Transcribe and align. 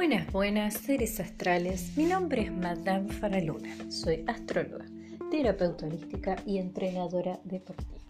Buenas, 0.00 0.32
buenas, 0.32 0.74
seres 0.78 1.20
astrales. 1.20 1.94
Mi 1.94 2.04
nombre 2.04 2.44
es 2.44 2.50
Madame 2.50 3.12
Faraluna. 3.12 3.68
Soy 3.90 4.24
astróloga, 4.26 4.86
terapeuta 5.30 5.84
holística 5.84 6.36
y 6.46 6.56
entrenadora 6.56 7.38
deportiva. 7.44 8.00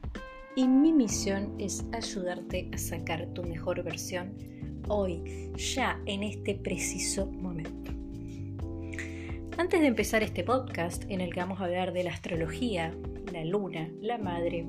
Y 0.54 0.68
mi 0.68 0.92
misión 0.92 1.52
es 1.58 1.84
ayudarte 1.92 2.70
a 2.72 2.78
sacar 2.78 3.26
tu 3.34 3.42
mejor 3.42 3.82
versión 3.82 4.32
hoy, 4.86 5.50
ya 5.56 6.00
en 6.06 6.22
este 6.22 6.54
preciso 6.54 7.26
momento. 7.26 7.90
Antes 9.58 9.80
de 9.80 9.88
empezar 9.88 10.22
este 10.22 10.44
podcast 10.44 11.02
en 11.08 11.20
el 11.20 11.34
que 11.34 11.40
vamos 11.40 11.60
a 11.60 11.64
hablar 11.64 11.92
de 11.92 12.04
la 12.04 12.12
astrología, 12.12 12.94
la 13.32 13.44
luna, 13.44 13.90
la 14.00 14.16
madre 14.16 14.64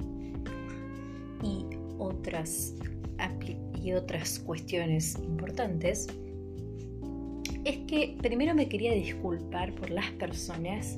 y 1.44 1.68
otras, 2.00 2.74
y 3.80 3.94
otras 3.94 4.40
cuestiones 4.40 5.20
importantes, 5.22 6.08
es 7.66 7.78
que 7.88 8.16
primero 8.22 8.56
me 8.56 8.68
quería 8.68 8.94
disculpar 8.94 9.74
por 9.74 9.90
las 9.90 10.10
personas 10.12 10.98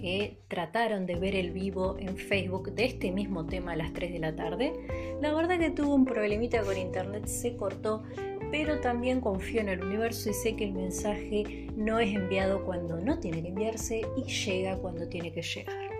que 0.00 0.38
trataron 0.48 1.06
de 1.06 1.16
ver 1.16 1.36
el 1.36 1.50
vivo 1.50 1.96
en 1.98 2.16
Facebook 2.16 2.72
de 2.72 2.86
este 2.86 3.12
mismo 3.12 3.46
tema 3.46 3.72
a 3.72 3.76
las 3.76 3.92
3 3.92 4.12
de 4.12 4.18
la 4.18 4.34
tarde. 4.34 4.72
La 5.20 5.34
verdad 5.34 5.58
que 5.58 5.70
tuvo 5.70 5.94
un 5.94 6.06
problemita 6.06 6.62
con 6.62 6.76
internet, 6.76 7.26
se 7.26 7.54
cortó, 7.56 8.02
pero 8.50 8.80
también 8.80 9.20
confío 9.20 9.60
en 9.60 9.68
el 9.68 9.84
universo 9.84 10.30
y 10.30 10.34
sé 10.34 10.56
que 10.56 10.64
el 10.64 10.72
mensaje 10.72 11.68
no 11.76 11.98
es 11.98 12.14
enviado 12.14 12.64
cuando 12.64 12.98
no 12.98 13.18
tiene 13.20 13.42
que 13.42 13.48
enviarse 13.48 14.00
y 14.16 14.22
llega 14.24 14.76
cuando 14.76 15.06
tiene 15.06 15.32
que 15.32 15.42
llegar. 15.42 15.90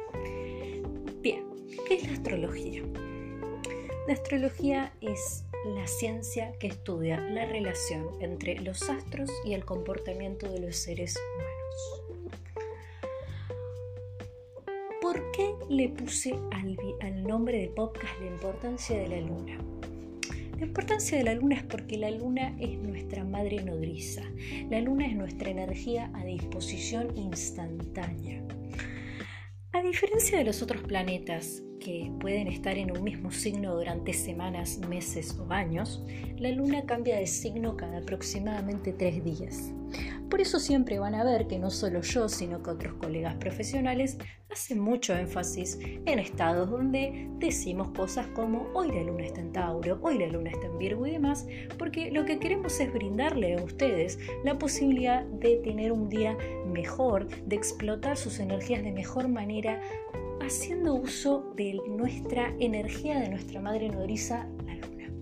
Bien, 1.20 1.44
¿qué 1.86 1.94
es 1.94 2.06
la 2.06 2.14
astrología? 2.14 2.82
La 4.06 4.14
astrología 4.14 4.92
es 5.02 5.44
la 5.64 5.86
ciencia 5.86 6.52
que 6.58 6.68
estudia 6.68 7.20
la 7.20 7.44
relación 7.44 8.08
entre 8.20 8.58
los 8.60 8.88
astros 8.88 9.30
y 9.44 9.52
el 9.52 9.64
comportamiento 9.64 10.50
de 10.50 10.60
los 10.60 10.76
seres 10.76 11.16
humanos. 11.16 11.60
¿Por 15.02 15.30
qué 15.32 15.54
le 15.68 15.90
puse 15.90 16.34
al, 16.52 17.22
nombre 17.24 17.58
del 17.58 17.70
podcast 17.70 18.20
la 18.20 18.26
importancia 18.26 18.98
de 18.98 19.08
la 19.08 19.20
luna? 19.20 19.58
La 20.58 20.66
importancia 20.66 21.18
de 21.18 21.24
la 21.24 21.34
luna 21.34 21.56
es 21.56 21.64
porque 21.64 21.98
la 21.98 22.10
luna 22.10 22.56
es 22.58 22.78
nuestra 22.78 23.24
madre 23.24 23.62
nodriza. 23.62 24.22
La 24.70 24.80
luna 24.80 25.06
es 25.06 25.14
nuestra 25.14 25.50
energía 25.50 26.10
a 26.14 26.24
disposición 26.24 27.16
instantánea. 27.16 28.42
A 29.72 29.82
diferencia 29.82 30.36
de 30.36 30.44
los 30.44 30.62
otros 30.62 30.82
planetas 30.82 31.62
que 31.78 32.12
pueden 32.18 32.48
estar 32.48 32.76
en 32.76 32.90
un 32.90 33.04
mismo 33.04 33.30
signo 33.30 33.76
durante 33.76 34.12
semanas, 34.12 34.78
meses 34.88 35.38
o 35.38 35.52
años, 35.52 36.02
la 36.36 36.50
luna 36.50 36.84
cambia 36.86 37.16
de 37.18 37.26
signo 37.28 37.76
cada 37.76 37.98
aproximadamente 37.98 38.92
tres 38.92 39.22
días. 39.22 39.72
Por 40.30 40.40
eso 40.40 40.60
siempre 40.60 41.00
van 41.00 41.16
a 41.16 41.24
ver 41.24 41.48
que 41.48 41.58
no 41.58 41.70
solo 41.70 42.02
yo, 42.02 42.28
sino 42.28 42.62
que 42.62 42.70
otros 42.70 42.94
colegas 42.94 43.34
profesionales 43.34 44.16
hacen 44.48 44.78
mucho 44.78 45.12
énfasis 45.16 45.76
en 45.82 46.18
estados 46.20 46.70
donde 46.70 47.28
decimos 47.38 47.88
cosas 47.88 48.28
como 48.28 48.68
hoy 48.72 48.92
la 48.92 49.02
luna 49.02 49.26
está 49.26 49.40
en 49.40 49.52
Tauro, 49.52 49.98
hoy 50.02 50.18
la 50.18 50.28
luna 50.28 50.50
está 50.50 50.66
en 50.66 50.78
Virgo 50.78 51.04
y 51.06 51.12
demás, 51.12 51.48
porque 51.78 52.12
lo 52.12 52.24
que 52.24 52.38
queremos 52.38 52.78
es 52.78 52.92
brindarle 52.92 53.54
a 53.54 53.62
ustedes 53.62 54.20
la 54.44 54.56
posibilidad 54.56 55.24
de 55.24 55.56
tener 55.64 55.90
un 55.90 56.08
día 56.08 56.36
mejor, 56.64 57.26
de 57.46 57.56
explotar 57.56 58.16
sus 58.16 58.38
energías 58.38 58.84
de 58.84 58.92
mejor 58.92 59.26
manera 59.26 59.80
haciendo 60.40 60.94
uso 60.94 61.52
de 61.56 61.76
nuestra 61.88 62.54
energía, 62.60 63.18
de 63.18 63.30
nuestra 63.30 63.60
madre 63.60 63.88
nodriza, 63.88 64.48
la 64.64 64.76
luna. 64.76 65.12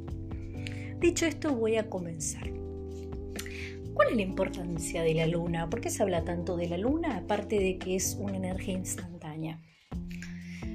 Dicho 1.01 1.25
esto, 1.25 1.55
voy 1.55 1.77
a 1.77 1.89
comenzar. 1.89 2.58
¿Cuál 3.98 4.10
es 4.10 4.16
la 4.16 4.22
importancia 4.22 5.02
de 5.02 5.12
la 5.12 5.27
luna? 5.27 5.68
¿Por 5.68 5.80
qué 5.80 5.91
se 5.91 6.04
habla 6.04 6.22
tanto 6.22 6.56
de 6.56 6.68
la 6.68 6.78
luna 6.78 7.17
aparte 7.17 7.58
de 7.58 7.78
que 7.78 7.96
es 7.96 8.17
una 8.20 8.36
energía 8.36 8.74
instantánea? 8.74 9.61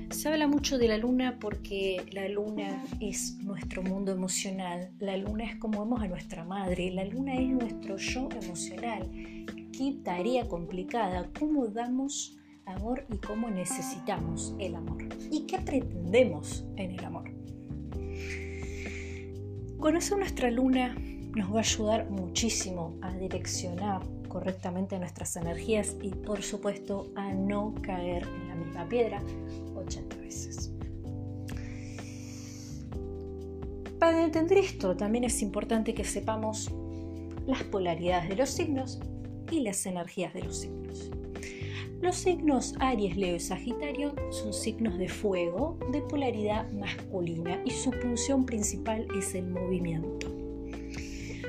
Se 0.09 0.27
habla 0.27 0.45
mucho 0.45 0.77
de 0.77 0.89
la 0.89 0.97
luna 0.97 1.37
porque 1.39 2.03
la 2.11 2.27
luna 2.27 2.83
es 2.99 3.37
nuestro 3.37 3.81
mundo 3.81 4.11
emocional, 4.11 4.91
la 4.99 5.15
luna 5.15 5.45
es 5.45 5.55
como 5.55 5.85
vemos 5.85 6.01
a 6.01 6.09
nuestra 6.09 6.43
madre, 6.43 6.91
la 6.91 7.05
luna 7.05 7.35
es 7.35 7.47
nuestro 7.47 7.95
yo 7.95 8.27
emocional. 8.41 9.09
Qué 9.71 9.95
tarea 10.03 10.45
complicada, 10.49 11.31
cómo 11.39 11.67
damos 11.67 12.37
amor 12.65 13.05
y 13.09 13.15
cómo 13.25 13.49
necesitamos 13.49 14.53
el 14.59 14.75
amor 14.75 15.01
y 15.31 15.45
qué 15.45 15.59
pretendemos 15.59 16.65
en 16.75 16.91
el 16.91 17.05
amor. 17.05 17.31
Conocer 19.79 20.17
nuestra 20.17 20.51
luna 20.51 20.93
nos 21.35 21.51
va 21.51 21.57
a 21.57 21.61
ayudar 21.61 22.09
muchísimo 22.09 22.95
a 23.01 23.11
direccionar 23.13 24.01
correctamente 24.27 24.97
nuestras 24.97 25.35
energías 25.35 25.95
y 26.01 26.09
por 26.09 26.41
supuesto 26.41 27.11
a 27.15 27.31
no 27.31 27.75
caer 27.81 28.23
en 28.23 28.47
la 28.49 28.55
misma 28.55 28.89
piedra 28.89 29.21
80 29.75 30.15
veces. 30.17 30.71
Para 33.99 34.23
entender 34.23 34.57
esto 34.57 34.97
también 34.97 35.23
es 35.23 35.41
importante 35.41 35.93
que 35.93 36.03
sepamos 36.03 36.71
las 37.47 37.63
polaridades 37.63 38.29
de 38.29 38.35
los 38.35 38.49
signos 38.49 38.99
y 39.51 39.61
las 39.61 39.85
energías 39.85 40.33
de 40.33 40.43
los 40.43 40.57
signos. 40.57 41.09
Los 42.01 42.17
signos 42.17 42.75
Aries, 42.79 43.15
Leo 43.15 43.37
y 43.37 43.39
Sagitario 43.39 44.13
son 44.29 44.51
signos 44.53 44.97
de 44.97 45.07
fuego 45.07 45.77
de 45.91 46.01
polaridad 46.01 46.69
masculina 46.73 47.61
y 47.63 47.71
su 47.71 47.93
función 47.93 48.45
principal 48.45 49.07
es 49.17 49.35
el 49.35 49.47
movimiento. 49.47 50.22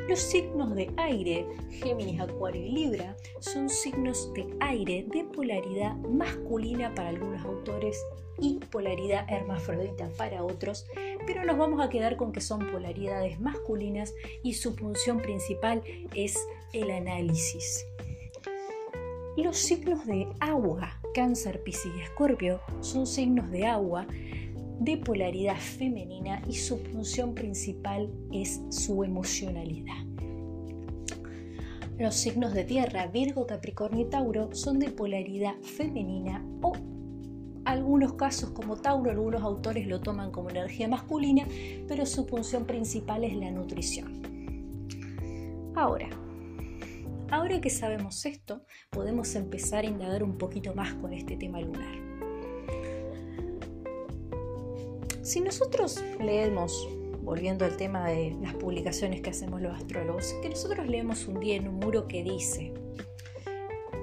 Los 0.09 0.20
signos 0.20 0.75
de 0.75 0.92
aire, 0.98 1.47
Géminis, 1.70 2.20
Acuario 2.20 2.62
y 2.62 2.69
Libra, 2.69 3.16
son 3.41 3.70
signos 3.70 4.32
de 4.34 4.47
aire 4.60 5.06
de 5.09 5.25
polaridad 5.25 5.97
masculina 5.97 6.94
para 6.94 7.09
algunos 7.09 7.42
autores 7.44 8.04
y 8.38 8.59
polaridad 8.70 9.26
hermafrodita 9.31 10.10
para 10.19 10.44
otros, 10.44 10.87
pero 11.26 11.44
nos 11.44 11.56
vamos 11.56 11.81
a 11.81 11.88
quedar 11.88 12.16
con 12.16 12.32
que 12.32 12.43
son 12.43 12.70
polaridades 12.70 13.41
masculinas 13.41 14.12
y 14.43 14.54
su 14.54 14.75
función 14.75 15.20
principal 15.20 15.82
es 16.14 16.37
el 16.75 16.91
análisis. 16.91 17.87
Los 19.38 19.56
signos 19.56 20.06
de 20.06 20.28
agua, 20.38 21.00
cáncer, 21.14 21.62
piscis 21.62 21.93
y 21.97 22.00
escorpio, 22.03 22.60
son 22.81 23.06
signos 23.06 23.50
de 23.50 23.66
agua 23.66 24.06
de 24.81 24.97
polaridad 24.97 25.57
femenina 25.57 26.43
y 26.49 26.55
su 26.55 26.79
función 26.79 27.35
principal 27.35 28.11
es 28.33 28.61
su 28.71 29.05
emocionalidad. 29.05 30.05
Los 31.99 32.17
signos 32.17 32.55
de 32.55 32.65
tierra, 32.65 33.07
Virgo, 33.07 33.47
Capricornio 33.47 34.07
y 34.07 34.11
Tauro, 34.11 34.55
son 34.55 34.79
de 34.81 34.91
polaridad 34.91 35.55
femenina 35.62 36.45
o 36.61 36.73
algunos 37.65 38.15
casos 38.15 38.51
como 38.51 38.77
Tauro, 38.77 39.11
algunos 39.11 39.43
autores 39.43 39.87
lo 39.87 40.01
toman 40.01 40.31
como 40.31 40.51
energía 40.51 40.89
masculina, 40.89 41.47
pero 41.89 42.05
su 42.05 42.27
función 42.27 42.67
principal 42.67 43.25
es 43.25 43.35
la 43.37 43.51
nutrición. 43.51 44.23
Ahora, 45.75 46.09
Ahora 47.31 47.61
que 47.61 47.71
sabemos 47.71 48.25
esto, 48.27 48.62
podemos 48.91 49.35
empezar 49.35 49.85
a 49.85 49.89
indagar 49.89 50.23
un 50.23 50.39
poquito 50.39 50.73
más 50.73 50.95
con 50.95 51.12
este 51.12 51.37
tema 51.37 51.61
lunar. 51.61 52.03
Si 55.25 55.41
nosotros 55.41 56.05
leemos, 56.21 56.87
volviendo 57.23 57.65
al 57.65 57.79
tema 57.79 58.11
de 58.11 58.37
las 58.43 58.53
publicaciones 58.57 59.23
que 59.23 59.31
hacemos 59.31 59.62
los 59.62 59.75
astrólogos, 59.75 60.35
que 60.43 60.51
nosotros 60.51 60.87
leemos 60.87 61.27
un 61.27 61.41
día 61.41 61.57
en 61.57 61.67
un 61.67 61.77
muro 61.77 62.07
que 62.07 62.23
dice 62.23 62.75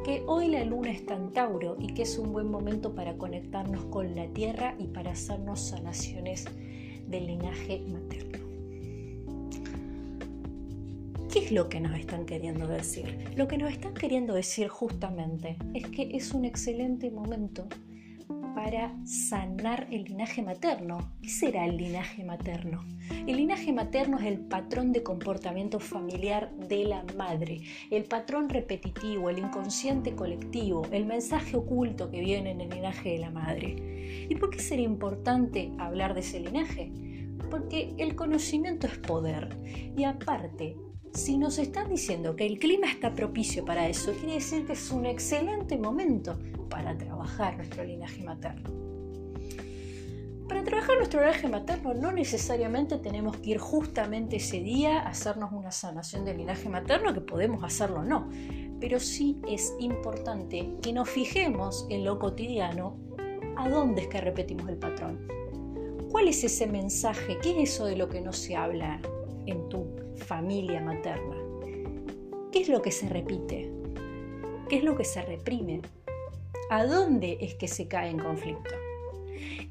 que 0.03 0.23
hoy 0.25 0.47
la 0.47 0.65
luna 0.65 0.89
está 0.89 1.15
en 1.15 1.31
Tauro 1.31 1.77
y 1.79 1.93
que 1.93 2.01
es 2.01 2.17
un 2.17 2.33
buen 2.33 2.49
momento 2.49 2.95
para 2.95 3.19
conectarnos 3.19 3.85
con 3.85 4.15
la 4.15 4.25
Tierra 4.29 4.73
y 4.79 4.87
para 4.87 5.11
hacernos 5.11 5.59
sanaciones 5.59 6.45
del 7.05 7.27
linaje 7.27 7.83
materno. 7.87 8.39
¿Qué 11.31 11.37
es 11.37 11.51
lo 11.51 11.69
que 11.69 11.81
nos 11.81 11.99
están 11.99 12.25
queriendo 12.25 12.67
decir? 12.67 13.31
Lo 13.35 13.47
que 13.47 13.59
nos 13.59 13.71
están 13.71 13.93
queriendo 13.93 14.33
decir 14.33 14.69
justamente 14.69 15.55
es 15.75 15.87
que 15.87 16.17
es 16.17 16.33
un 16.33 16.45
excelente 16.45 17.11
momento 17.11 17.67
para 18.63 18.93
sanar 19.05 19.87
el 19.89 20.03
linaje 20.03 20.43
materno. 20.43 20.99
¿Qué 21.23 21.29
será 21.29 21.65
el 21.65 21.77
linaje 21.77 22.23
materno? 22.23 22.85
El 23.25 23.37
linaje 23.37 23.73
materno 23.73 24.19
es 24.19 24.25
el 24.25 24.39
patrón 24.39 24.91
de 24.91 25.01
comportamiento 25.01 25.79
familiar 25.79 26.51
de 26.69 26.85
la 26.85 27.03
madre, 27.17 27.63
el 27.89 28.03
patrón 28.03 28.49
repetitivo, 28.49 29.31
el 29.31 29.39
inconsciente 29.39 30.13
colectivo, 30.13 30.83
el 30.91 31.07
mensaje 31.07 31.57
oculto 31.57 32.11
que 32.11 32.19
viene 32.19 32.51
en 32.51 32.61
el 32.61 32.69
linaje 32.69 33.13
de 33.13 33.17
la 33.17 33.31
madre. 33.31 34.27
¿Y 34.29 34.35
por 34.35 34.51
qué 34.51 34.59
sería 34.59 34.85
importante 34.85 35.71
hablar 35.79 36.13
de 36.13 36.19
ese 36.19 36.39
linaje? 36.39 36.91
Porque 37.49 37.95
el 37.97 38.15
conocimiento 38.15 38.85
es 38.85 38.97
poder 38.99 39.57
y 39.97 40.03
aparte 40.03 40.75
si 41.13 41.37
nos 41.37 41.57
están 41.57 41.89
diciendo 41.89 42.35
que 42.35 42.45
el 42.45 42.57
clima 42.57 42.87
está 42.87 43.13
propicio 43.13 43.65
para 43.65 43.87
eso, 43.87 44.13
quiere 44.13 44.35
decir 44.35 44.65
que 44.65 44.73
es 44.73 44.91
un 44.91 45.05
excelente 45.05 45.77
momento 45.77 46.37
para 46.69 46.97
trabajar 46.97 47.57
nuestro 47.57 47.83
linaje 47.83 48.23
materno. 48.23 48.69
Para 50.47 50.63
trabajar 50.63 50.97
nuestro 50.97 51.21
linaje 51.21 51.47
materno 51.47 51.93
no 51.93 52.11
necesariamente 52.11 52.97
tenemos 52.97 53.37
que 53.37 53.51
ir 53.51 53.57
justamente 53.57 54.37
ese 54.37 54.61
día 54.61 54.99
a 54.99 55.09
hacernos 55.09 55.51
una 55.51 55.71
sanación 55.71 56.25
del 56.25 56.37
linaje 56.37 56.69
materno, 56.69 57.13
que 57.13 57.21
podemos 57.21 57.63
hacerlo 57.63 57.99
o 57.99 58.03
no, 58.03 58.29
pero 58.79 58.99
sí 58.99 59.39
es 59.47 59.73
importante 59.79 60.75
que 60.81 60.93
nos 60.93 61.09
fijemos 61.09 61.85
en 61.89 62.05
lo 62.05 62.19
cotidiano 62.19 62.97
a 63.57 63.69
dónde 63.69 64.03
es 64.03 64.07
que 64.07 64.21
repetimos 64.21 64.67
el 64.69 64.77
patrón. 64.77 65.27
¿Cuál 66.09 66.27
es 66.27 66.43
ese 66.43 66.67
mensaje? 66.67 67.37
¿Qué 67.41 67.51
es 67.61 67.71
eso 67.71 67.85
de 67.85 67.95
lo 67.95 68.09
que 68.09 68.21
no 68.21 68.33
se 68.33 68.55
habla 68.55 68.99
en 69.45 69.69
tu 69.69 69.87
familia 70.15 70.81
materna? 70.81 71.35
¿Qué 72.51 72.61
es 72.61 72.69
lo 72.69 72.81
que 72.81 72.91
se 72.91 73.07
repite? 73.07 73.71
¿Qué 74.69 74.77
es 74.77 74.83
lo 74.83 74.95
que 74.95 75.05
se 75.05 75.21
reprime? 75.21 75.81
¿A 76.69 76.85
dónde 76.85 77.37
es 77.41 77.55
que 77.55 77.67
se 77.67 77.87
cae 77.87 78.09
en 78.09 78.19
conflicto? 78.19 78.71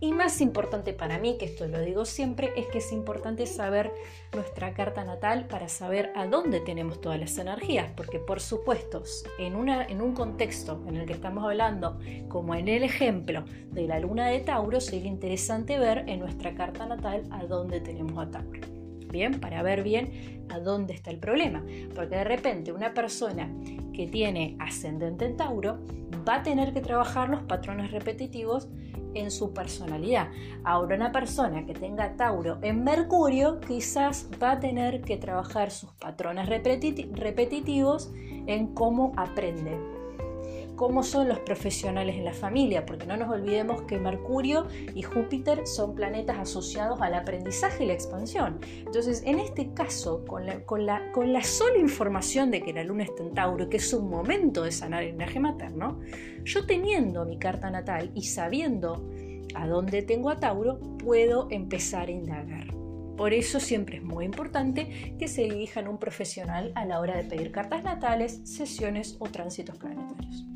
Y 0.01 0.13
más 0.13 0.41
importante 0.41 0.93
para 0.93 1.19
mí, 1.19 1.37
que 1.39 1.45
esto 1.45 1.67
lo 1.67 1.81
digo 1.81 2.05
siempre, 2.05 2.53
es 2.57 2.67
que 2.67 2.79
es 2.79 2.91
importante 2.93 3.47
saber 3.47 3.93
nuestra 4.33 4.73
carta 4.73 5.05
natal 5.05 5.47
para 5.47 5.69
saber 5.69 6.11
a 6.17 6.27
dónde 6.27 6.61
tenemos 6.61 7.01
todas 7.01 7.21
las 7.21 7.37
energías, 7.39 7.91
porque 7.95 8.19
por 8.19 8.41
supuesto, 8.41 9.03
en, 9.39 9.57
una, 9.57 9.85
en 9.85 10.01
un 10.01 10.15
contexto 10.15 10.83
en 10.87 10.97
el 10.97 11.07
que 11.07 11.13
estamos 11.13 11.45
hablando, 11.45 11.99
como 12.29 12.55
en 12.55 12.69
el 12.69 12.83
ejemplo 12.83 13.45
de 13.71 13.87
la 13.87 14.01
luna 14.01 14.29
de 14.29 14.41
Tauro, 14.41 14.81
sería 14.81 15.09
interesante 15.09 15.79
ver 15.79 16.05
en 16.09 16.21
nuestra 16.21 16.55
carta 16.55 16.87
natal 16.87 17.27
a 17.31 17.45
dónde 17.45 17.81
tenemos 17.81 18.27
a 18.27 18.31
Tauro. 18.31 18.80
Bien, 19.11 19.41
para 19.41 19.63
ver 19.63 19.83
bien 19.83 20.47
a 20.51 20.59
dónde 20.59 20.95
está 20.95 21.11
el 21.11 21.19
problema, 21.19 21.65
porque 21.95 22.17
de 22.17 22.25
repente 22.25 22.73
una 22.73 22.95
persona 22.95 23.51
que 23.93 24.07
tiene 24.07 24.57
ascendente 24.59 25.25
en 25.25 25.37
Tauro 25.37 25.79
va 26.29 26.37
a 26.37 26.43
tener 26.43 26.73
que 26.73 26.81
trabajar 26.81 27.29
los 27.29 27.43
patrones 27.43 27.91
repetitivos 27.91 28.69
en 29.15 29.31
su 29.31 29.53
personalidad. 29.53 30.29
Ahora 30.65 30.97
una 30.97 31.13
persona 31.13 31.67
que 31.67 31.75
tenga 31.75 32.17
Tauro 32.17 32.59
en 32.63 32.85
Mercurio 32.85 33.61
quizás 33.61 34.29
va 34.41 34.53
a 34.53 34.61
tener 34.61 35.01
que 35.03 35.17
trabajar 35.17 35.71
sus 35.71 35.91
patrones 35.95 36.49
repetitivos 36.49 38.13
en 38.47 38.69
cómo 38.75 39.13
aprende 39.17 40.00
cómo 40.81 41.03
son 41.03 41.29
los 41.29 41.41
profesionales 41.41 42.17
en 42.17 42.25
la 42.25 42.33
familia, 42.33 42.87
porque 42.87 43.05
no 43.05 43.15
nos 43.15 43.29
olvidemos 43.29 43.83
que 43.83 43.99
Mercurio 43.99 44.67
y 44.95 45.03
Júpiter 45.03 45.67
son 45.67 45.95
planetas 45.95 46.39
asociados 46.39 47.03
al 47.03 47.13
aprendizaje 47.13 47.85
y 47.85 47.89
la 47.89 47.93
expansión. 47.93 48.61
Entonces, 48.79 49.23
en 49.27 49.41
este 49.41 49.75
caso, 49.75 50.25
con 50.25 50.47
la, 50.87 51.43
sola 51.43 51.77
información 51.77 52.51
de 52.51 52.63
que 52.63 52.73
la 52.73 52.83
luna 52.83 53.05
está 53.05 53.23
en 53.23 53.35
Tauro, 53.35 53.69
que 53.69 53.77
es 53.77 53.93
un 53.93 54.09
momento 54.09 54.63
de 54.63 54.73
sanar 54.73 55.03
el 55.03 55.11
linaje 55.11 55.39
materno, 55.39 56.01
yo 56.45 56.65
teniendo 56.65 57.27
mi 57.27 57.39
carta 57.39 57.71
natal 57.71 58.11
y 58.15 58.23
sabiendo 58.23 59.07
a 59.55 59.67
dónde 59.67 60.01
tengo 60.01 60.31
a 60.31 60.41
Tauro, 60.41 60.81
puedo 60.97 61.47
empezar 61.51 62.09
a 62.09 62.13
indagar. 62.13 62.69
Por 63.19 63.35
eso 63.35 63.61
siempre 63.61 63.99
es 63.99 64.03
muy 64.03 64.25
importante 64.25 65.15
que 65.19 65.29
se 65.29 65.43
dirijan 65.43 65.89
un 65.89 65.99
profesional 65.99 66.73
a 66.75 66.87
la 66.87 67.01
hora 67.01 67.19
de 67.19 67.25
pedir 67.25 67.53
cartas 67.53 67.85
natales, 67.85 68.41
sesiones 68.45 69.19
o 69.19 69.29
tránsitos 69.29 69.77
planetarios. 69.77 70.47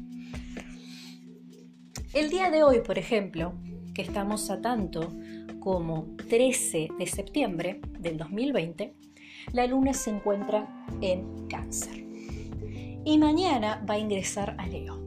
El 2.15 2.31
día 2.31 2.49
de 2.49 2.63
hoy, 2.63 2.79
por 2.79 2.97
ejemplo, 2.97 3.55
que 3.93 4.03
estamos 4.03 4.49
a 4.49 4.61
tanto 4.61 5.13
como 5.59 6.15
13 6.29 6.91
de 6.97 7.07
septiembre 7.09 7.81
del 7.99 8.19
2020, 8.19 8.95
la 9.53 9.67
luna 9.67 9.93
se 9.95 10.11
encuentra 10.11 10.87
en 11.01 11.49
cáncer. 11.49 12.05
Y 13.05 13.19
mañana 13.19 13.85
va 13.91 13.95
a 13.95 13.99
ingresar 13.99 14.55
a 14.59 14.67
Leo. 14.69 15.03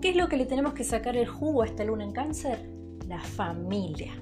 ¿Qué 0.00 0.08
es 0.08 0.16
lo 0.16 0.26
que 0.30 0.38
le 0.38 0.46
tenemos 0.46 0.72
que 0.72 0.84
sacar 0.84 1.18
el 1.18 1.26
jugo 1.26 1.60
a 1.60 1.66
esta 1.66 1.84
luna 1.84 2.04
en 2.04 2.12
cáncer? 2.12 2.70
La 3.06 3.20
familia, 3.20 4.14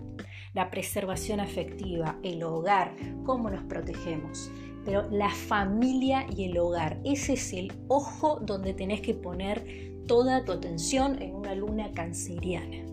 la 0.53 0.69
preservación 0.69 1.39
afectiva, 1.39 2.19
el 2.25 2.43
hogar, 2.43 2.97
cómo 3.23 3.51
nos 3.51 3.63
protegemos. 3.63 4.51
Pero 4.85 5.09
la 5.13 5.31
familia 5.31 6.27
y 6.37 6.47
el 6.47 6.59
hogar, 6.59 6.99
ese 7.05 7.35
es 7.35 7.53
el 7.53 7.73
ojo 7.87 8.41
donde 8.41 8.75
tenés 8.75 9.01
que 9.01 9.15
poner 9.15 9.94
toda 10.07 10.45
tu 10.45 10.53
atención 10.53 11.21
en 11.23 11.35
una 11.35 11.55
luna 11.55 11.93
canceriana. 11.93 12.85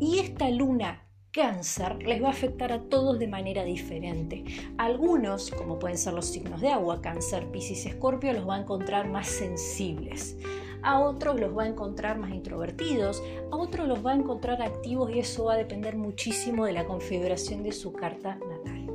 Y 0.00 0.18
esta 0.20 0.48
luna 0.50 1.04
cáncer 1.32 2.02
les 2.02 2.22
va 2.22 2.28
a 2.28 2.30
afectar 2.30 2.72
a 2.72 2.82
todos 2.82 3.18
de 3.18 3.28
manera 3.28 3.64
diferente. 3.64 4.44
Algunos, 4.76 5.50
como 5.50 5.78
pueden 5.78 5.98
ser 5.98 6.14
los 6.14 6.26
signos 6.26 6.60
de 6.60 6.68
agua, 6.68 7.00
cáncer, 7.00 7.46
piscis, 7.50 7.86
escorpio, 7.86 8.32
los 8.32 8.48
va 8.48 8.56
a 8.56 8.60
encontrar 8.60 9.08
más 9.08 9.28
sensibles. 9.28 10.36
A 10.82 11.00
otros 11.00 11.40
los 11.40 11.56
va 11.56 11.64
a 11.64 11.68
encontrar 11.68 12.18
más 12.18 12.30
introvertidos, 12.30 13.22
a 13.50 13.56
otros 13.56 13.88
los 13.88 14.04
va 14.04 14.12
a 14.12 14.16
encontrar 14.16 14.62
activos 14.62 15.10
y 15.10 15.18
eso 15.18 15.44
va 15.44 15.54
a 15.54 15.56
depender 15.56 15.96
muchísimo 15.96 16.64
de 16.66 16.72
la 16.72 16.86
configuración 16.86 17.62
de 17.62 17.72
su 17.72 17.92
carta 17.92 18.36
natal. 18.36 18.86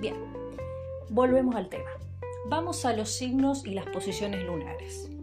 Bien, 0.00 0.16
volvemos 1.08 1.56
al 1.56 1.68
tema. 1.68 1.90
Vamos 2.46 2.84
a 2.84 2.92
los 2.92 3.10
signos 3.10 3.66
y 3.66 3.72
las 3.72 3.86
posiciones 3.86 4.44
lunares. 4.44 5.13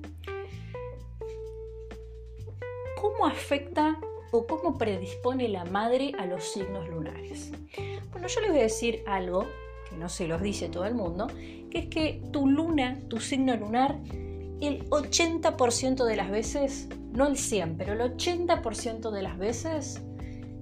¿Cómo 3.02 3.26
afecta 3.26 4.00
o 4.30 4.46
cómo 4.46 4.78
predispone 4.78 5.48
la 5.48 5.66
madre 5.66 6.12
a 6.20 6.28
los 6.28 6.44
signos 6.44 6.88
lunares? 6.88 7.52
Bueno, 8.12 8.28
yo 8.28 8.42
les 8.42 8.52
voy 8.52 8.60
a 8.60 8.64
decir 8.64 9.04
algo 9.08 9.48
que 9.90 9.96
no 9.96 10.08
se 10.08 10.28
los 10.28 10.40
dice 10.40 10.70
todo 10.70 10.86
el 10.86 10.94
mundo, 10.94 11.26
que 11.72 11.80
es 11.80 11.88
que 11.88 12.22
tu 12.32 12.48
luna, 12.48 13.00
tu 13.08 13.20
signo 13.20 13.58
lunar, 13.58 13.98
el 14.62 14.88
80% 14.92 16.06
de 16.06 16.16
las 16.16 16.30
veces, 16.30 16.90
no 17.12 17.26
el 17.26 17.38
100, 17.38 17.76
pero 17.76 17.94
el 17.94 18.02
80% 18.02 19.10
de 19.10 19.22
las 19.24 19.40
veces 19.40 20.04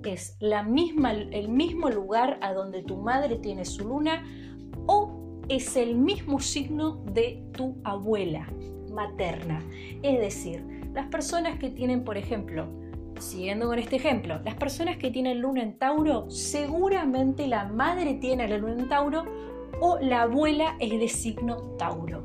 es 0.05 0.37
la 0.39 0.63
misma, 0.63 1.11
el 1.11 1.49
mismo 1.49 1.89
lugar 1.89 2.39
a 2.41 2.53
donde 2.53 2.83
tu 2.83 2.95
madre 2.95 3.35
tiene 3.35 3.65
su 3.65 3.85
luna 3.85 4.23
o 4.87 5.41
es 5.49 5.75
el 5.75 5.95
mismo 5.95 6.39
signo 6.39 7.03
de 7.11 7.43
tu 7.51 7.75
abuela 7.83 8.47
materna. 8.93 9.61
Es 10.03 10.19
decir, 10.19 10.78
las 10.99 11.07
personas 11.07 11.57
que 11.57 11.69
tienen, 11.69 12.03
por 12.03 12.17
ejemplo, 12.17 12.67
siguiendo 13.21 13.67
con 13.67 13.79
este 13.79 13.95
ejemplo, 13.95 14.41
las 14.43 14.55
personas 14.55 14.97
que 14.97 15.09
tienen 15.09 15.39
luna 15.39 15.63
en 15.63 15.77
Tauro, 15.77 16.29
seguramente 16.29 17.47
la 17.47 17.63
madre 17.63 18.15
tiene 18.15 18.49
la 18.49 18.57
luna 18.57 18.73
en 18.73 18.89
Tauro 18.89 19.23
o 19.79 19.97
la 20.01 20.23
abuela 20.23 20.75
es 20.77 20.89
de 20.99 21.07
signo 21.07 21.55
Tauro. 21.77 22.23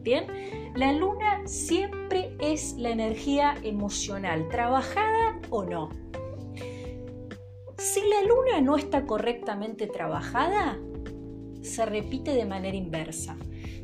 Bien, 0.00 0.26
la 0.74 0.92
luna 0.92 1.46
siempre 1.46 2.36
es 2.40 2.74
la 2.78 2.90
energía 2.90 3.54
emocional, 3.62 4.48
trabajada 4.48 5.40
o 5.50 5.62
no. 5.62 5.90
Si 7.78 8.00
la 8.00 8.26
luna 8.26 8.60
no 8.60 8.76
está 8.76 9.06
correctamente 9.06 9.86
trabajada, 9.86 10.76
se 11.62 11.86
repite 11.86 12.34
de 12.34 12.44
manera 12.44 12.76
inversa. 12.76 13.36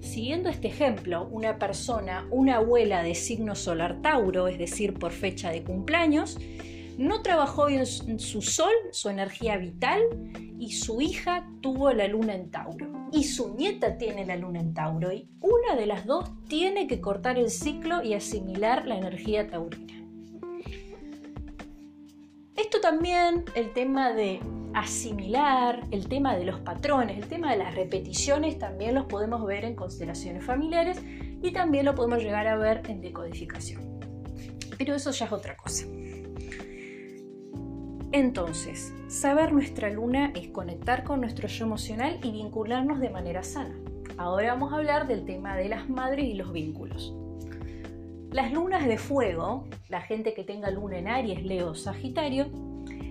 Siguiendo 0.02 0.50
este 0.50 0.68
ejemplo, 0.68 1.28
una 1.30 1.58
persona, 1.58 2.26
una 2.30 2.56
abuela 2.56 3.02
de 3.02 3.14
signo 3.14 3.54
solar 3.54 4.02
Tauro, 4.02 4.48
es 4.48 4.58
decir, 4.58 4.94
por 4.94 5.12
fecha 5.12 5.50
de 5.50 5.62
cumpleaños, 5.62 6.38
no 6.98 7.22
trabajó 7.22 7.66
bien 7.66 7.86
su 7.86 8.42
sol, 8.42 8.72
su 8.90 9.08
energía 9.08 9.56
vital, 9.56 10.02
y 10.58 10.72
su 10.72 11.00
hija 11.00 11.48
tuvo 11.60 11.92
la 11.92 12.08
luna 12.08 12.34
en 12.34 12.50
Tauro. 12.50 13.08
Y 13.12 13.24
su 13.24 13.54
nieta 13.54 13.96
tiene 13.96 14.26
la 14.26 14.36
luna 14.36 14.60
en 14.60 14.74
Tauro. 14.74 15.12
Y 15.12 15.28
una 15.40 15.76
de 15.76 15.86
las 15.86 16.04
dos 16.04 16.30
tiene 16.48 16.86
que 16.86 17.00
cortar 17.00 17.38
el 17.38 17.50
ciclo 17.50 18.02
y 18.02 18.14
asimilar 18.14 18.86
la 18.86 18.96
energía 18.96 19.48
taurina. 19.48 20.01
Esto 22.56 22.80
también, 22.80 23.44
el 23.54 23.72
tema 23.72 24.12
de 24.12 24.40
asimilar, 24.74 25.86
el 25.90 26.08
tema 26.08 26.36
de 26.36 26.44
los 26.44 26.60
patrones, 26.60 27.16
el 27.16 27.26
tema 27.26 27.50
de 27.50 27.56
las 27.56 27.74
repeticiones, 27.74 28.58
también 28.58 28.94
los 28.94 29.06
podemos 29.06 29.44
ver 29.46 29.64
en 29.64 29.74
constelaciones 29.74 30.44
familiares 30.44 31.00
y 31.42 31.50
también 31.52 31.86
lo 31.86 31.94
podemos 31.94 32.18
llegar 32.18 32.46
a 32.46 32.56
ver 32.56 32.82
en 32.88 33.00
decodificación. 33.00 34.00
Pero 34.76 34.94
eso 34.94 35.10
ya 35.12 35.26
es 35.26 35.32
otra 35.32 35.56
cosa. 35.56 35.86
Entonces, 38.12 38.92
saber 39.08 39.52
nuestra 39.52 39.88
luna 39.88 40.32
es 40.34 40.48
conectar 40.48 41.04
con 41.04 41.22
nuestro 41.22 41.48
yo 41.48 41.64
emocional 41.64 42.20
y 42.22 42.32
vincularnos 42.32 43.00
de 43.00 43.08
manera 43.08 43.42
sana. 43.42 43.74
Ahora 44.18 44.52
vamos 44.52 44.72
a 44.72 44.76
hablar 44.76 45.06
del 45.06 45.24
tema 45.24 45.56
de 45.56 45.70
las 45.70 45.88
madres 45.88 46.26
y 46.26 46.34
los 46.34 46.52
vínculos. 46.52 47.14
Las 48.32 48.50
lunas 48.50 48.86
de 48.86 48.96
fuego, 48.96 49.68
la 49.90 50.00
gente 50.00 50.32
que 50.32 50.42
tenga 50.42 50.70
luna 50.70 50.96
en 50.96 51.06
Aries, 51.06 51.44
Leo, 51.44 51.74
Sagitario, 51.74 52.46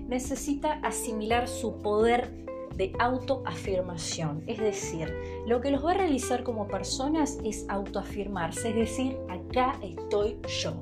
necesita 0.08 0.80
asimilar 0.82 1.48
su 1.48 1.78
poder 1.78 2.32
de 2.76 2.92
autoafirmación. 2.98 4.44
Es 4.48 4.58
decir, 4.58 5.14
lo 5.46 5.62
que 5.62 5.70
los 5.70 5.86
va 5.86 5.92
a 5.92 5.94
realizar 5.94 6.44
como 6.44 6.68
personas 6.68 7.38
es 7.46 7.70
autoafirmarse, 7.70 8.70
es 8.70 8.76
decir, 8.76 9.16
acá 9.30 9.80
estoy 9.84 10.40
yo. 10.48 10.74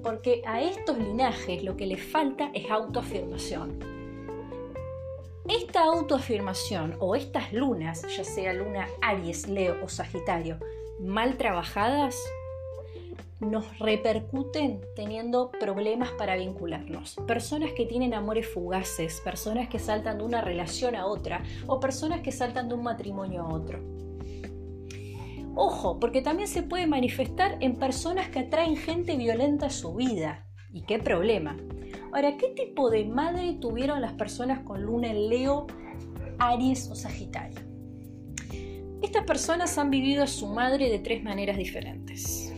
Porque 0.00 0.42
a 0.46 0.62
estos 0.62 0.96
linajes 0.96 1.64
lo 1.64 1.76
que 1.76 1.86
les 1.86 2.00
falta 2.00 2.52
es 2.54 2.70
autoafirmación. 2.70 3.80
Esta 5.48 5.82
autoafirmación 5.82 6.94
o 7.00 7.16
estas 7.16 7.52
lunas, 7.52 8.02
ya 8.16 8.22
sea 8.22 8.52
luna 8.52 8.86
Aries, 9.02 9.48
Leo 9.48 9.76
o 9.82 9.88
Sagitario, 9.88 10.60
mal 11.00 11.36
trabajadas, 11.36 12.16
nos 13.40 13.78
repercuten 13.78 14.80
teniendo 14.94 15.50
problemas 15.50 16.10
para 16.12 16.36
vincularnos. 16.36 17.16
Personas 17.26 17.72
que 17.72 17.84
tienen 17.84 18.14
amores 18.14 18.48
fugaces, 18.48 19.20
personas 19.22 19.68
que 19.68 19.78
saltan 19.78 20.18
de 20.18 20.24
una 20.24 20.40
relación 20.40 20.96
a 20.96 21.06
otra 21.06 21.42
o 21.66 21.78
personas 21.78 22.20
que 22.20 22.32
saltan 22.32 22.68
de 22.68 22.74
un 22.74 22.82
matrimonio 22.82 23.42
a 23.42 23.52
otro. 23.52 23.80
Ojo, 25.54 25.98
porque 25.98 26.20
también 26.20 26.48
se 26.48 26.62
puede 26.62 26.86
manifestar 26.86 27.56
en 27.60 27.76
personas 27.76 28.28
que 28.28 28.40
atraen 28.40 28.76
gente 28.76 29.16
violenta 29.16 29.66
a 29.66 29.70
su 29.70 29.94
vida. 29.94 30.46
¿Y 30.72 30.82
qué 30.82 30.98
problema? 30.98 31.56
Ahora, 32.12 32.36
¿qué 32.36 32.48
tipo 32.48 32.90
de 32.90 33.04
madre 33.04 33.54
tuvieron 33.60 34.00
las 34.00 34.12
personas 34.12 34.60
con 34.60 34.82
luna 34.82 35.10
en 35.10 35.28
Leo, 35.28 35.66
Aries 36.38 36.90
o 36.90 36.94
Sagitario? 36.94 37.60
Estas 39.02 39.24
personas 39.24 39.76
han 39.78 39.90
vivido 39.90 40.22
a 40.22 40.26
su 40.26 40.46
madre 40.46 40.90
de 40.90 40.98
tres 40.98 41.22
maneras 41.22 41.56
diferentes. 41.56 42.55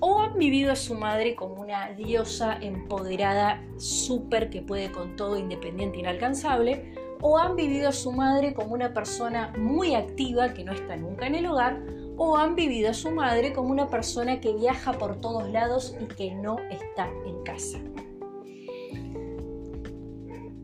O 0.00 0.20
han 0.20 0.38
vivido 0.38 0.72
a 0.72 0.76
su 0.76 0.94
madre 0.94 1.34
como 1.34 1.60
una 1.60 1.92
diosa 1.92 2.58
empoderada, 2.60 3.62
súper 3.76 4.50
que 4.50 4.62
puede 4.62 4.90
con 4.90 5.14
todo, 5.16 5.38
independiente, 5.38 5.98
inalcanzable, 5.98 6.94
o 7.20 7.38
han 7.38 7.54
vivido 7.54 7.88
a 7.88 7.92
su 7.92 8.12
madre 8.12 8.54
como 8.54 8.72
una 8.74 8.94
persona 8.94 9.52
muy 9.58 9.94
activa 9.94 10.54
que 10.54 10.64
no 10.64 10.72
está 10.72 10.96
nunca 10.96 11.26
en 11.26 11.34
el 11.34 11.46
hogar, 11.46 11.82
o 12.16 12.36
han 12.36 12.54
vivido 12.54 12.90
a 12.90 12.94
su 12.94 13.10
madre 13.10 13.52
como 13.52 13.70
una 13.70 13.88
persona 13.88 14.40
que 14.40 14.52
viaja 14.54 14.92
por 14.92 15.20
todos 15.20 15.48
lados 15.50 15.96
y 16.00 16.06
que 16.06 16.34
no 16.34 16.58
está 16.70 17.08
en 17.26 17.42
casa. 17.42 17.78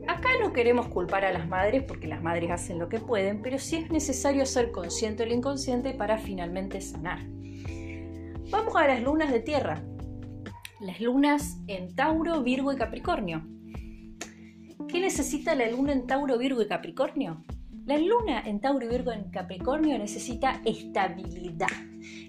Acá 0.07 0.29
no 0.41 0.53
queremos 0.53 0.89
culpar 0.89 1.25
a 1.25 1.33
las 1.33 1.49
madres 1.49 1.83
porque 1.83 2.07
las 2.07 2.23
madres 2.23 2.51
hacen 2.51 2.79
lo 2.79 2.89
que 2.89 3.01
pueden, 3.01 3.43
pero 3.43 3.59
sí 3.59 3.77
es 3.77 3.91
necesario 3.91 4.47
ser 4.47 4.71
consciente 4.71 5.25
del 5.25 5.33
inconsciente 5.33 5.93
para 5.95 6.17
finalmente 6.17 6.81
sanar. 6.81 7.21
Vamos 8.49 8.77
a 8.77 8.87
las 8.87 9.03
lunas 9.03 9.33
de 9.33 9.41
tierra. 9.41 9.83
Las 10.79 11.01
lunas 11.01 11.59
en 11.67 11.97
Tauro, 11.97 12.43
Virgo 12.43 12.73
y 12.73 12.77
Capricornio. 12.77 13.45
¿Qué 14.89 15.01
necesita 15.01 15.57
la 15.57 15.69
luna 15.69 15.93
en 15.93 16.07
Tauro, 16.07 16.39
Virgo 16.39 16.63
y 16.63 16.69
Capricornio? 16.69 17.43
La 17.87 17.99
luna 17.99 18.41
en 18.47 18.61
Tauro, 18.61 18.89
Virgo 18.89 19.13
y 19.13 19.31
Capricornio 19.33 19.99
necesita 19.99 20.61
estabilidad. 20.65 21.67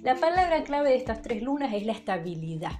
La 0.02 0.16
palabra 0.16 0.64
clave 0.64 0.90
de 0.90 0.96
estas 0.96 1.22
tres 1.22 1.44
lunas 1.44 1.72
es 1.76 1.86
la 1.86 1.92
estabilidad. 1.92 2.80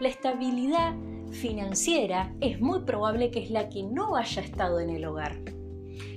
La 0.00 0.08
estabilidad 0.08 0.94
financiera 1.30 2.34
es 2.42 2.60
muy 2.60 2.80
probable 2.80 3.30
que 3.30 3.42
es 3.42 3.50
la 3.50 3.70
que 3.70 3.82
no 3.82 4.14
haya 4.14 4.42
estado 4.42 4.78
en 4.80 4.90
el 4.90 5.06
hogar. 5.06 5.38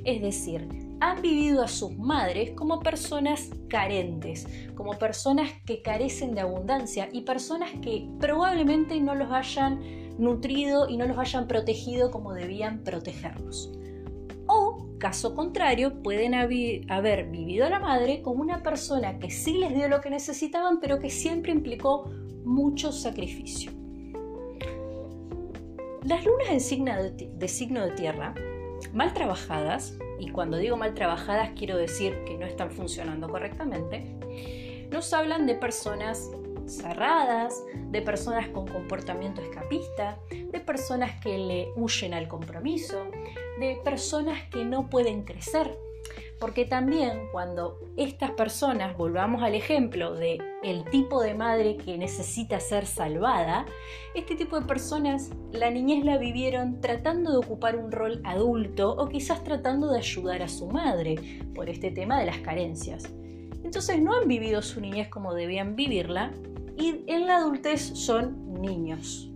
Es 0.03 0.21
decir, 0.21 0.67
han 0.99 1.21
vivido 1.21 1.63
a 1.63 1.67
sus 1.67 1.97
madres 1.97 2.51
como 2.51 2.79
personas 2.79 3.49
carentes, 3.69 4.47
como 4.75 4.97
personas 4.97 5.51
que 5.65 5.81
carecen 5.81 6.33
de 6.33 6.41
abundancia 6.41 7.09
y 7.11 7.21
personas 7.21 7.71
que 7.81 8.09
probablemente 8.19 8.99
no 8.99 9.15
los 9.15 9.31
hayan 9.31 9.79
nutrido 10.17 10.89
y 10.89 10.97
no 10.97 11.05
los 11.05 11.17
hayan 11.17 11.47
protegido 11.47 12.11
como 12.11 12.33
debían 12.33 12.83
protegerlos. 12.83 13.71
O, 14.47 14.87
caso 14.97 15.35
contrario, 15.35 16.01
pueden 16.01 16.33
haber 16.33 17.29
vivido 17.29 17.65
a 17.65 17.69
la 17.69 17.79
madre 17.79 18.21
como 18.21 18.41
una 18.41 18.63
persona 18.63 19.19
que 19.19 19.29
sí 19.29 19.57
les 19.57 19.75
dio 19.75 19.87
lo 19.89 20.01
que 20.01 20.09
necesitaban, 20.09 20.79
pero 20.79 20.99
que 20.99 21.09
siempre 21.09 21.51
implicó 21.51 22.09
mucho 22.43 22.91
sacrificio. 22.91 23.71
Las 26.03 26.25
lunas 26.25 26.47
de, 26.49 27.47
signo 27.49 27.83
de 27.83 27.91
tierra, 27.91 28.33
mal 28.93 29.13
trabajadas, 29.13 29.97
y 30.19 30.29
cuando 30.29 30.57
digo 30.57 30.77
mal 30.77 30.93
trabajadas 30.93 31.51
quiero 31.57 31.77
decir 31.77 32.23
que 32.25 32.37
no 32.37 32.45
están 32.45 32.71
funcionando 32.71 33.29
correctamente, 33.29 34.15
nos 34.91 35.13
hablan 35.13 35.45
de 35.45 35.55
personas 35.55 36.31
cerradas, 36.65 37.63
de 37.91 38.01
personas 38.01 38.47
con 38.49 38.67
comportamiento 38.67 39.41
escapista, 39.41 40.19
de 40.29 40.59
personas 40.59 41.19
que 41.21 41.37
le 41.37 41.71
huyen 41.75 42.13
al 42.13 42.27
compromiso, 42.27 43.05
de 43.59 43.79
personas 43.83 44.43
que 44.49 44.65
no 44.65 44.89
pueden 44.89 45.23
crecer. 45.23 45.77
Porque 46.39 46.65
también 46.65 47.29
cuando 47.31 47.79
estas 47.97 48.31
personas, 48.31 48.95
volvamos 48.95 49.41
al 49.41 49.55
ejemplo 49.55 50.13
de 50.13 50.37
el 50.63 50.85
tipo 50.85 51.21
de 51.21 51.33
madre 51.33 51.77
que 51.77 51.97
necesita 51.97 52.59
ser 52.59 52.85
salvada, 52.85 53.65
este 54.13 54.35
tipo 54.35 54.59
de 54.59 54.65
personas 54.67 55.31
la 55.51 55.71
niñez 55.71 56.05
la 56.05 56.17
vivieron 56.17 56.79
tratando 56.79 57.31
de 57.31 57.37
ocupar 57.37 57.75
un 57.75 57.91
rol 57.91 58.21
adulto 58.23 58.95
o 58.95 59.09
quizás 59.09 59.43
tratando 59.43 59.91
de 59.91 59.97
ayudar 59.97 60.43
a 60.43 60.47
su 60.47 60.67
madre 60.67 61.41
por 61.55 61.69
este 61.69 61.89
tema 61.89 62.19
de 62.19 62.27
las 62.27 62.37
carencias. 62.39 63.11
Entonces 63.63 63.99
no 64.01 64.13
han 64.13 64.27
vivido 64.27 64.61
su 64.61 64.79
niñez 64.79 65.09
como 65.09 65.33
debían 65.33 65.75
vivirla 65.75 66.31
y 66.77 67.03
en 67.07 67.25
la 67.25 67.37
adultez 67.37 67.81
son 67.81 68.61
niños. 68.61 69.31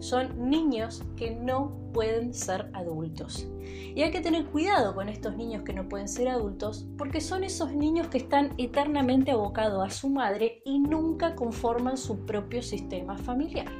Son 0.00 0.50
niños 0.50 1.02
que 1.16 1.34
no 1.34 1.72
pueden 1.92 2.34
ser 2.34 2.70
adultos. 2.74 3.48
Y 3.94 4.02
hay 4.02 4.10
que 4.10 4.20
tener 4.20 4.44
cuidado 4.46 4.94
con 4.94 5.08
estos 5.08 5.36
niños 5.36 5.62
que 5.62 5.72
no 5.72 5.88
pueden 5.88 6.08
ser 6.08 6.28
adultos 6.28 6.86
porque 6.98 7.20
son 7.20 7.44
esos 7.44 7.72
niños 7.72 8.08
que 8.08 8.18
están 8.18 8.52
eternamente 8.58 9.30
abocados 9.30 9.84
a 9.84 9.90
su 9.90 10.08
madre 10.10 10.60
y 10.64 10.78
nunca 10.78 11.34
conforman 11.34 11.96
su 11.96 12.26
propio 12.26 12.62
sistema 12.62 13.16
familiar. 13.16 13.72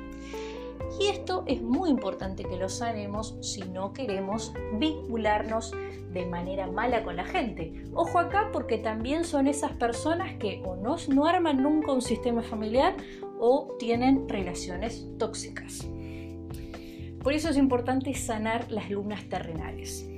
Y 1.00 1.08
esto 1.08 1.44
es 1.46 1.61
muy 1.61 1.90
importante 1.90 2.44
que 2.44 2.56
lo 2.56 2.68
sanemos 2.68 3.37
si 3.42 3.62
no 3.62 3.92
queremos 3.92 4.54
vincularnos 4.78 5.73
de 6.12 6.25
manera 6.25 6.66
mala 6.66 7.02
con 7.02 7.16
la 7.16 7.25
gente. 7.25 7.85
Ojo 7.92 8.18
acá 8.18 8.49
porque 8.52 8.78
también 8.78 9.25
son 9.25 9.46
esas 9.46 9.73
personas 9.73 10.35
que 10.38 10.62
o 10.64 10.76
no, 10.76 10.96
no 11.08 11.26
arman 11.26 11.62
nunca 11.62 11.92
un 11.92 12.00
sistema 12.00 12.42
familiar 12.42 12.96
o 13.38 13.76
tienen 13.78 14.26
relaciones 14.28 15.06
tóxicas. 15.18 15.87
Por 17.26 17.35
eso 17.35 17.49
es 17.49 17.56
importante 17.56 18.14
sanar 18.14 18.71
las 18.71 18.88
lunas 18.88 19.28
terrenales. 19.28 20.09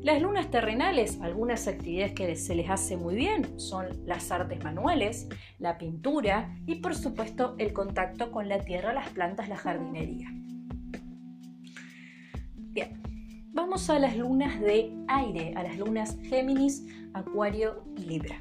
Las 0.00 0.22
lunas 0.22 0.48
terrenales, 0.48 1.18
algunas 1.20 1.66
actividades 1.66 2.12
que 2.12 2.36
se 2.36 2.54
les 2.54 2.70
hace 2.70 2.96
muy 2.96 3.16
bien 3.16 3.58
son 3.58 3.88
las 4.06 4.30
artes 4.30 4.62
manuales, 4.62 5.26
la 5.58 5.76
pintura 5.76 6.56
y 6.64 6.76
por 6.76 6.94
supuesto 6.94 7.56
el 7.58 7.72
contacto 7.72 8.30
con 8.30 8.48
la 8.48 8.60
tierra, 8.60 8.92
las 8.92 9.08
plantas, 9.08 9.48
la 9.48 9.56
jardinería. 9.56 10.28
Bien, 12.54 13.02
vamos 13.52 13.90
a 13.90 13.98
las 13.98 14.16
lunas 14.16 14.60
de 14.60 14.92
aire, 15.08 15.52
a 15.56 15.64
las 15.64 15.76
lunas 15.76 16.16
Géminis, 16.22 16.86
Acuario 17.12 17.82
y 17.96 18.02
Libra. 18.02 18.36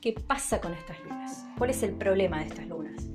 ¿Qué 0.00 0.12
pasa 0.12 0.60
con 0.60 0.74
estas 0.74 1.02
lunas? 1.02 1.44
¿Cuál 1.58 1.70
es 1.70 1.82
el 1.82 1.94
problema 1.94 2.38
de 2.38 2.44
estas 2.46 2.68
lunas? 2.68 3.08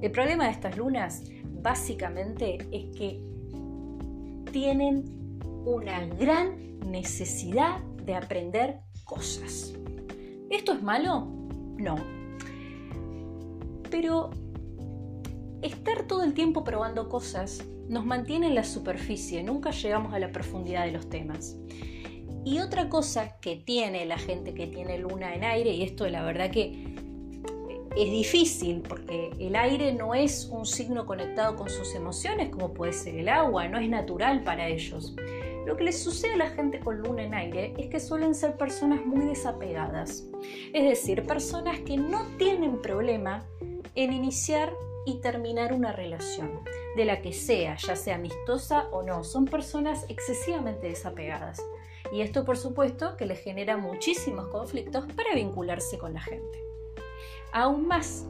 El 0.00 0.10
problema 0.10 0.46
de 0.46 0.52
estas 0.52 0.78
lunas 0.78 1.22
básicamente 1.62 2.58
es 2.70 2.96
que 2.96 3.22
tienen 4.50 5.04
una 5.64 6.06
gran 6.06 6.80
necesidad 6.80 7.80
de 8.04 8.14
aprender 8.14 8.80
cosas. 9.04 9.74
¿Esto 10.50 10.72
es 10.72 10.82
malo? 10.82 11.28
No. 11.78 11.96
Pero 13.90 14.30
estar 15.62 16.06
todo 16.06 16.24
el 16.24 16.34
tiempo 16.34 16.64
probando 16.64 17.08
cosas 17.08 17.64
nos 17.88 18.04
mantiene 18.04 18.48
en 18.48 18.54
la 18.54 18.64
superficie, 18.64 19.42
nunca 19.42 19.70
llegamos 19.70 20.14
a 20.14 20.18
la 20.18 20.32
profundidad 20.32 20.84
de 20.84 20.92
los 20.92 21.08
temas. 21.08 21.56
Y 22.44 22.58
otra 22.58 22.88
cosa 22.88 23.38
que 23.40 23.56
tiene 23.56 24.04
la 24.04 24.18
gente 24.18 24.54
que 24.54 24.66
tiene 24.66 24.98
luna 24.98 25.34
en 25.34 25.44
aire, 25.44 25.72
y 25.72 25.82
esto 25.82 26.08
la 26.08 26.24
verdad 26.24 26.50
que 26.50 26.91
es 27.96 28.10
difícil 28.10 28.82
porque 28.88 29.30
el 29.38 29.54
aire 29.54 29.92
no 29.92 30.14
es 30.14 30.48
un 30.50 30.64
signo 30.64 31.04
conectado 31.04 31.56
con 31.56 31.68
sus 31.68 31.94
emociones 31.94 32.48
como 32.50 32.72
puede 32.72 32.92
ser 32.92 33.16
el 33.16 33.28
agua, 33.28 33.68
no 33.68 33.78
es 33.78 33.88
natural 33.88 34.42
para 34.42 34.68
ellos. 34.68 35.14
Lo 35.66 35.76
que 35.76 35.84
les 35.84 36.02
sucede 36.02 36.34
a 36.34 36.38
la 36.38 36.50
gente 36.50 36.80
con 36.80 36.98
luna 36.98 37.22
en 37.22 37.34
aire 37.34 37.74
es 37.78 37.88
que 37.88 38.00
suelen 38.00 38.34
ser 38.34 38.56
personas 38.56 39.04
muy 39.04 39.26
desapegadas, 39.26 40.26
es 40.72 40.88
decir, 40.88 41.24
personas 41.24 41.78
que 41.80 41.96
no 41.96 42.26
tienen 42.36 42.80
problema 42.80 43.46
en 43.94 44.12
iniciar 44.12 44.72
y 45.04 45.20
terminar 45.20 45.72
una 45.72 45.92
relación, 45.92 46.60
de 46.96 47.04
la 47.04 47.22
que 47.22 47.32
sea, 47.32 47.76
ya 47.76 47.94
sea 47.94 48.16
amistosa 48.16 48.88
o 48.90 49.02
no, 49.02 49.22
son 49.22 49.44
personas 49.44 50.04
excesivamente 50.08 50.88
desapegadas. 50.88 51.62
Y 52.12 52.22
esto 52.22 52.44
por 52.44 52.56
supuesto 52.56 53.16
que 53.16 53.26
les 53.26 53.40
genera 53.40 53.76
muchísimos 53.76 54.48
conflictos 54.48 55.04
para 55.14 55.34
vincularse 55.34 55.98
con 55.98 56.14
la 56.14 56.20
gente. 56.20 56.71
Aún 57.52 57.86
más, 57.86 58.26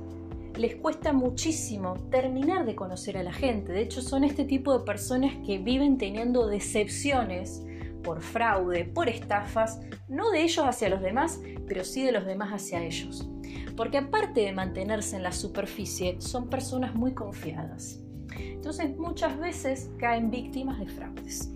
les 0.57 0.75
cuesta 0.77 1.13
muchísimo 1.13 1.95
terminar 2.11 2.67
de 2.67 2.75
conocer 2.75 3.17
a 3.17 3.23
la 3.23 3.33
gente. 3.33 3.73
De 3.73 3.81
hecho, 3.81 4.03
son 4.03 4.25
este 4.25 4.45
tipo 4.45 4.77
de 4.77 4.85
personas 4.85 5.35
que 5.47 5.59
viven 5.59 5.97
teniendo 5.97 6.49
decepciones 6.49 7.65
por 8.03 8.21
fraude, 8.21 8.85
por 8.85 9.09
estafas, 9.09 9.81
no 10.09 10.31
de 10.33 10.43
ellos 10.43 10.67
hacia 10.67 10.89
los 10.89 11.01
demás, 11.01 11.41
pero 11.69 11.85
sí 11.85 12.03
de 12.03 12.11
los 12.11 12.27
demás 12.27 12.51
hacia 12.53 12.83
ellos. 12.83 13.29
Porque 13.77 13.99
aparte 13.99 14.41
de 14.41 14.53
mantenerse 14.53 15.17
en 15.17 15.23
la 15.23 15.33
superficie, 15.33 16.21
son 16.21 16.51
personas 16.51 16.95
muy 16.95 17.15
confiadas. 17.15 18.01
Entonces 18.37 18.97
muchas 18.97 19.39
veces 19.39 19.91
caen 19.99 20.31
víctimas 20.31 20.81
de 20.81 20.87
fraudes. 20.87 21.55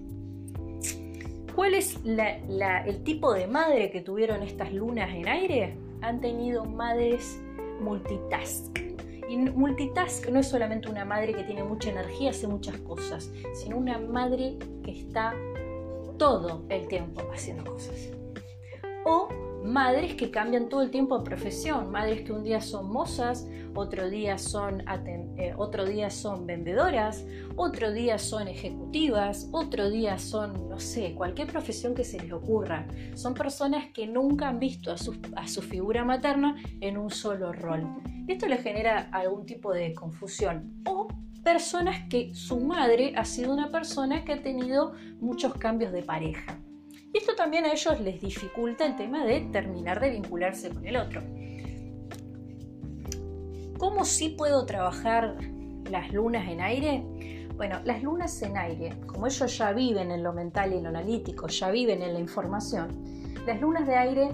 ¿Cuál 1.55 1.75
es 1.75 1.99
el 2.05 3.03
tipo 3.03 3.33
de 3.33 3.49
madre 3.49 3.91
que 3.91 4.03
tuvieron 4.03 4.43
estas 4.43 4.73
lunas 4.73 5.11
en 5.13 5.27
aire? 5.27 5.77
Han 6.03 6.21
tenido 6.21 6.65
madres 6.65 7.41
multitask 7.81 8.79
Y 9.29 9.37
multitask 9.37 10.29
no 10.29 10.41
es 10.41 10.49
solamente 10.49 10.89
una 10.89 11.05
madre 11.05 11.35
que 11.35 11.43
tiene 11.43 11.65
mucha 11.65 11.91
energía, 11.91 12.31
hace 12.31 12.47
muchas 12.47 12.77
cosas, 12.79 13.31
sino 13.55 13.77
una 13.77 13.99
madre 13.99 14.57
que 14.85 14.93
está 14.93 15.35
todo 16.17 16.65
el 16.69 16.87
tiempo 16.87 17.23
haciendo 17.33 17.73
cosas. 17.73 18.11
Madres 19.67 20.15
que 20.15 20.31
cambian 20.31 20.69
todo 20.69 20.83
el 20.83 20.91
tiempo 20.91 21.19
de 21.19 21.25
profesión, 21.25 21.91
madres 21.91 22.23
que 22.23 22.33
un 22.33 22.43
día 22.43 22.61
son 22.61 22.91
mozas, 22.91 23.47
otro 23.75 24.09
día 24.09 24.39
son, 24.39 24.83
eh, 25.37 25.55
otro 25.57 25.85
día 25.85 26.09
son 26.09 26.47
vendedoras, 26.47 27.27
otro 27.57 27.93
día 27.93 28.19
son 28.19 28.49
ejecutivas, 28.49 29.49
otro 29.53 29.91
día 29.91 30.19
son, 30.19 30.69
no 30.69 30.81
sé, 30.81 31.15
cualquier 31.15 31.49
profesión 31.49 31.95
que 31.95 32.05
se 32.05 32.19
les 32.19 32.33
ocurra. 32.33 32.87
Son 33.15 33.35
personas 33.35 33.87
que 33.93 34.07
nunca 34.07 34.49
han 34.49 34.59
visto 34.59 34.93
a 34.93 34.97
su, 34.97 35.17
a 35.37 35.47
su 35.47 35.63
figura 35.63 36.05
materna 36.05 36.57
en 36.81 36.97
un 36.97 37.11
solo 37.11 37.53
rol. 37.53 37.87
Esto 38.29 38.47
les 38.47 38.63
genera 38.63 39.09
algún 39.13 39.47
tipo 39.47 39.73
de 39.73 39.95
confusión. 39.95 40.83
O 40.87 41.09
personas 41.45 42.09
que 42.09 42.35
su 42.35 42.59
madre 42.59 43.13
ha 43.17 43.25
sido 43.25 43.53
una 43.53 43.69
persona 43.69 44.25
que 44.25 44.33
ha 44.33 44.43
tenido 44.43 44.95
muchos 45.21 45.55
cambios 45.55 45.93
de 45.93 46.03
pareja. 46.03 46.59
Y 47.17 47.21
esto 47.21 47.35
también 47.35 47.65
a 47.65 47.73
ellos 47.73 47.99
les 48.01 48.21
dificulta 48.21 48.85
el 48.85 48.95
tema 48.95 49.25
de 49.25 49.41
terminar 49.51 50.01
de 50.01 50.11
vincularse 50.11 50.69
con 50.69 50.87
el 50.87 50.99
otro. 50.99 51.23
¿Cómo 53.79 54.05
sí 54.05 54.35
puedo 54.37 54.67
trabajar 54.67 55.39
las 55.91 56.13
lunas 56.13 56.47
en 56.47 56.61
aire? 56.61 57.03
Bueno, 57.57 57.81
las 57.85 58.03
lunas 58.03 58.43
en 58.43 58.59
aire, 58.59 58.93
como 59.07 59.29
ellos 59.29 59.57
ya 59.57 59.73
viven 59.73 60.11
en 60.11 60.23
lo 60.23 60.35
mental 60.35 60.75
y 60.75 60.77
en 60.77 60.83
lo 60.83 60.91
analítico, 60.91 61.47
ya 61.47 61.71
viven 61.71 62.03
en 62.03 62.13
la 62.13 62.21
información, 62.21 62.89
las 63.47 63.63
lunas 63.63 63.87
de 63.87 63.97
aire 63.97 64.29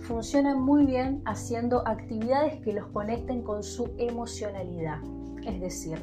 funcionan 0.00 0.60
muy 0.60 0.84
bien 0.84 1.22
haciendo 1.26 1.86
actividades 1.86 2.60
que 2.60 2.72
los 2.72 2.88
conecten 2.88 3.42
con 3.42 3.62
su 3.62 3.94
emocionalidad, 3.98 4.98
es 5.46 5.60
decir, 5.60 5.96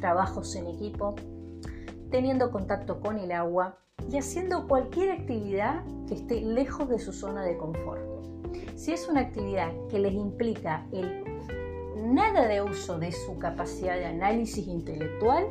trabajos 0.00 0.56
en 0.56 0.68
equipo, 0.68 1.16
teniendo 2.10 2.50
contacto 2.50 3.00
con 3.00 3.18
el 3.18 3.32
agua, 3.32 3.78
y 4.10 4.18
haciendo 4.18 4.66
cualquier 4.66 5.12
actividad 5.12 5.84
que 6.08 6.14
esté 6.14 6.40
lejos 6.40 6.88
de 6.88 6.98
su 6.98 7.12
zona 7.12 7.44
de 7.44 7.56
confort. 7.56 8.00
Si 8.76 8.92
es 8.92 9.08
una 9.08 9.20
actividad 9.20 9.70
que 9.88 9.98
les 9.98 10.12
implica 10.12 10.86
el 10.92 11.24
nada 11.96 12.48
de 12.48 12.62
uso 12.62 12.98
de 12.98 13.12
su 13.12 13.38
capacidad 13.38 13.94
de 13.94 14.06
análisis 14.06 14.66
intelectual, 14.66 15.46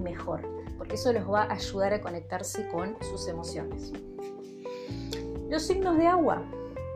mejor, 0.00 0.42
porque 0.76 0.96
eso 0.96 1.12
les 1.12 1.24
va 1.28 1.44
a 1.44 1.52
ayudar 1.52 1.94
a 1.94 2.00
conectarse 2.00 2.68
con 2.68 2.96
sus 3.02 3.28
emociones. 3.28 3.92
Los 5.48 5.62
signos 5.62 5.96
de 5.96 6.06
agua, 6.06 6.42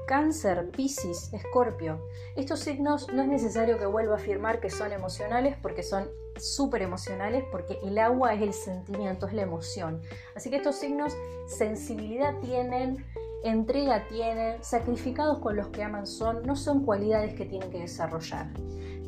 Cáncer, 0.07 0.71
Piscis, 0.71 1.33
Escorpio. 1.33 2.01
Estos 2.37 2.61
signos 2.61 3.13
no 3.13 3.23
es 3.23 3.29
necesario 3.29 3.79
que 3.79 3.87
vuelva 3.87 4.15
a 4.15 4.17
afirmar 4.17 4.61
que 4.61 4.71
son 4.71 4.93
emocionales 4.93 5.57
porque 5.61 5.83
son 5.83 6.09
súper 6.39 6.83
emocionales 6.83 7.45
porque 7.51 7.79
el 7.83 7.99
agua 7.99 8.35
es 8.35 8.43
el 8.43 8.53
sentimiento, 8.53 9.27
es 9.27 9.33
la 9.33 9.43
emoción. 9.43 10.01
Así 10.35 10.51
que 10.51 10.57
estos 10.57 10.77
signos 10.77 11.17
sensibilidad 11.47 12.39
tienen, 12.41 13.05
entrega 13.45 14.07
tienen, 14.09 14.63
sacrificados 14.63 15.39
con 15.39 15.57
los 15.57 15.69
que 15.69 15.83
aman 15.83 16.07
son, 16.07 16.43
no 16.45 16.57
son 16.57 16.85
cualidades 16.85 17.35
que 17.35 17.47
tienen 17.47 17.71
que 17.71 17.81
desarrollar, 17.81 18.51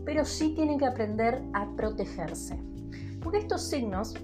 pero 0.05 0.25
sí 0.25 0.55
tienen 0.55 0.79
que 0.79 0.87
aprender 0.87 1.43
a 1.55 1.69
protegerse. 1.77 2.59
Porque 3.23 3.39
estos 3.39 3.69
signos 3.69 4.15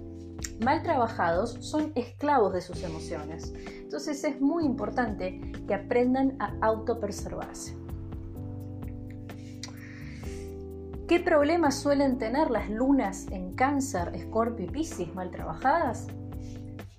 mal 0.61 0.83
trabajados 0.83 1.57
son 1.61 1.93
esclavos 1.95 2.53
de 2.53 2.61
sus 2.61 2.83
emociones. 2.83 3.53
Entonces 3.67 4.25
es 4.25 4.41
muy 4.41 4.65
importante 4.65 5.41
que 5.67 5.75
aprendan 5.75 6.37
a 6.41 6.55
autopreservarse. 6.63 7.84
¿Qué 11.07 11.21
problemas 11.21 11.75
suelen 11.75 12.17
tener 12.17 12.51
las 12.51 12.71
lunas 12.71 13.27
en 13.31 13.55
cáncer, 13.55 14.13
escorpio 14.15 14.65
y 14.65 14.71
piscis 14.71 15.15
mal 15.15 15.31
trabajadas? 15.31 16.07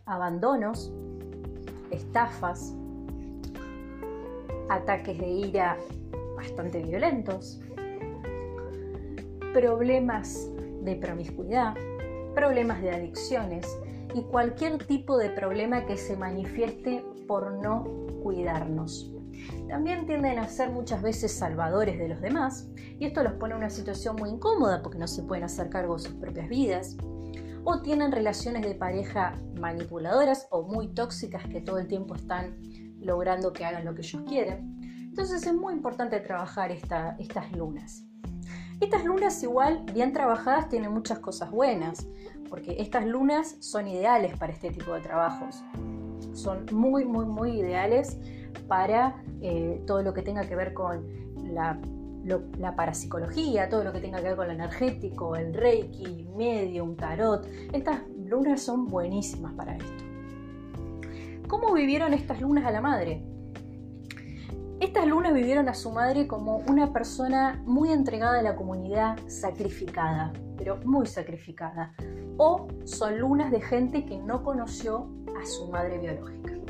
Abandonos, 0.05 0.93
estafas, 1.89 2.75
ataques 4.69 5.18
de 5.18 5.27
ira 5.27 5.79
bastante 6.35 6.83
violentos, 6.83 7.59
problemas 9.53 10.51
de 10.83 10.96
promiscuidad, 10.98 11.74
problemas 12.35 12.83
de 12.83 12.91
adicciones 12.91 13.65
y 14.13 14.22
cualquier 14.22 14.85
tipo 14.85 15.18
de 15.18 15.31
problema 15.31 15.87
que 15.87 15.98
se 15.98 16.15
manifieste 16.15 17.03
por 17.27 17.53
no 17.53 17.85
cuidarnos. 18.22 19.15
También 19.68 20.06
tienden 20.06 20.40
a 20.40 20.48
ser 20.48 20.70
muchas 20.70 21.01
veces 21.01 21.34
salvadores 21.34 21.98
de 21.98 22.08
los 22.08 22.22
demás 22.22 22.68
y 22.78 23.06
esto 23.06 23.24
los 23.24 23.34
pone 23.34 23.54
en 23.54 23.60
una 23.60 23.70
situación 23.70 24.16
muy 24.16 24.30
incómoda 24.30 24.82
porque 24.82 25.00
no 25.00 25.08
se 25.08 25.24
pueden 25.24 25.44
hacer 25.44 25.70
cargo 25.70 25.96
de 25.96 26.04
sus 26.04 26.14
propias 26.14 26.48
vidas 26.48 26.98
o 27.64 27.82
tienen 27.82 28.12
relaciones 28.12 28.62
de 28.62 28.75
pareja 28.75 29.34
manipuladoras 29.60 30.48
o 30.51 30.64
muy 30.64 30.90
tóxicas 30.90 31.48
que 31.48 31.62
todo 31.62 31.80
el 31.80 31.88
tiempo 31.88 32.16
están 32.16 32.56
logrando 33.00 33.54
que 33.54 33.66
hagan 33.66 33.86
lo 33.86 33.96
que 33.96 34.01
ellos 34.01 34.22
quieren. 34.28 34.80
Entonces 35.01 35.46
es 35.46 35.54
muy 35.54 35.74
importante 35.74 36.20
trabajar 36.20 36.72
estas 36.72 37.51
lunas. 37.54 38.06
Estas 38.82 39.06
lunas 39.06 39.42
igual, 39.42 39.86
bien 39.94 40.12
trabajadas, 40.12 40.68
tienen 40.68 40.92
muchas 40.92 41.20
cosas 41.20 41.50
buenas, 41.50 42.06
porque 42.50 42.75
estas 42.80 43.06
lunas 43.06 43.56
son 43.60 43.88
ideales 43.88 44.38
para 44.38 44.51
este 44.51 44.70
tipo 44.70 44.94
de 44.94 45.01
trabajos. 45.01 45.64
Son 46.34 46.66
muy, 46.74 47.06
muy, 47.06 47.25
muy 47.25 47.60
ideales 47.62 48.18
para 48.68 49.24
eh, 49.41 49.83
todo 49.85 50.01
lo 50.01 50.13
que 50.13 50.22
tenga 50.22 50.48
que 50.48 50.55
ver 50.55 50.74
con 50.74 51.05
la, 51.53 51.79
parapsicología, 52.75 53.70
todo 53.70 53.83
lo 53.83 53.94
que 53.94 54.00
tenga 54.00 54.18
que 54.18 54.24
ver 54.24 54.35
con 54.35 54.48
lo 54.48 54.53
energético, 54.53 55.35
el 55.35 55.53
reiki, 55.53 56.27
medium, 56.35 56.96
tarot. 56.96 57.48
Estas 57.72 58.01
lunas 58.25 58.61
son 58.61 58.87
buenísimas 58.87 59.53
para 59.53 59.75
esto. 59.75 60.03
¿Cómo 61.48 61.74
vivieron 61.74 62.13
estas 62.13 62.41
lunas 62.41 62.65
a 62.65 62.72
la 62.72 62.81
madre? 62.81 63.24
Estas 64.79 65.07
lunas 65.07 65.33
vivieron 65.33 65.70
a 65.70 65.74
su 65.74 65.91
madre 65.91 66.27
como 66.27 66.57
una 66.68 66.91
persona 66.91 67.61
muy 67.65 67.91
entregada 67.91 68.39
a 68.39 68.41
la 68.41 68.55
comunidad, 68.55 69.18
sacrificada, 69.27 70.33
pero 70.57 70.77
muy 70.83 71.05
sacrificada. 71.05 71.94
O 72.37 72.68
son 72.83 73.20
lunas 73.20 73.51
de 73.51 73.61
gente 73.61 74.05
que 74.05 74.18
no 74.18 74.44
conoció 74.44 75.07
a 75.41 75.46
su 75.46 75.70
madre 75.70 76.00
biológica. 76.00 76.65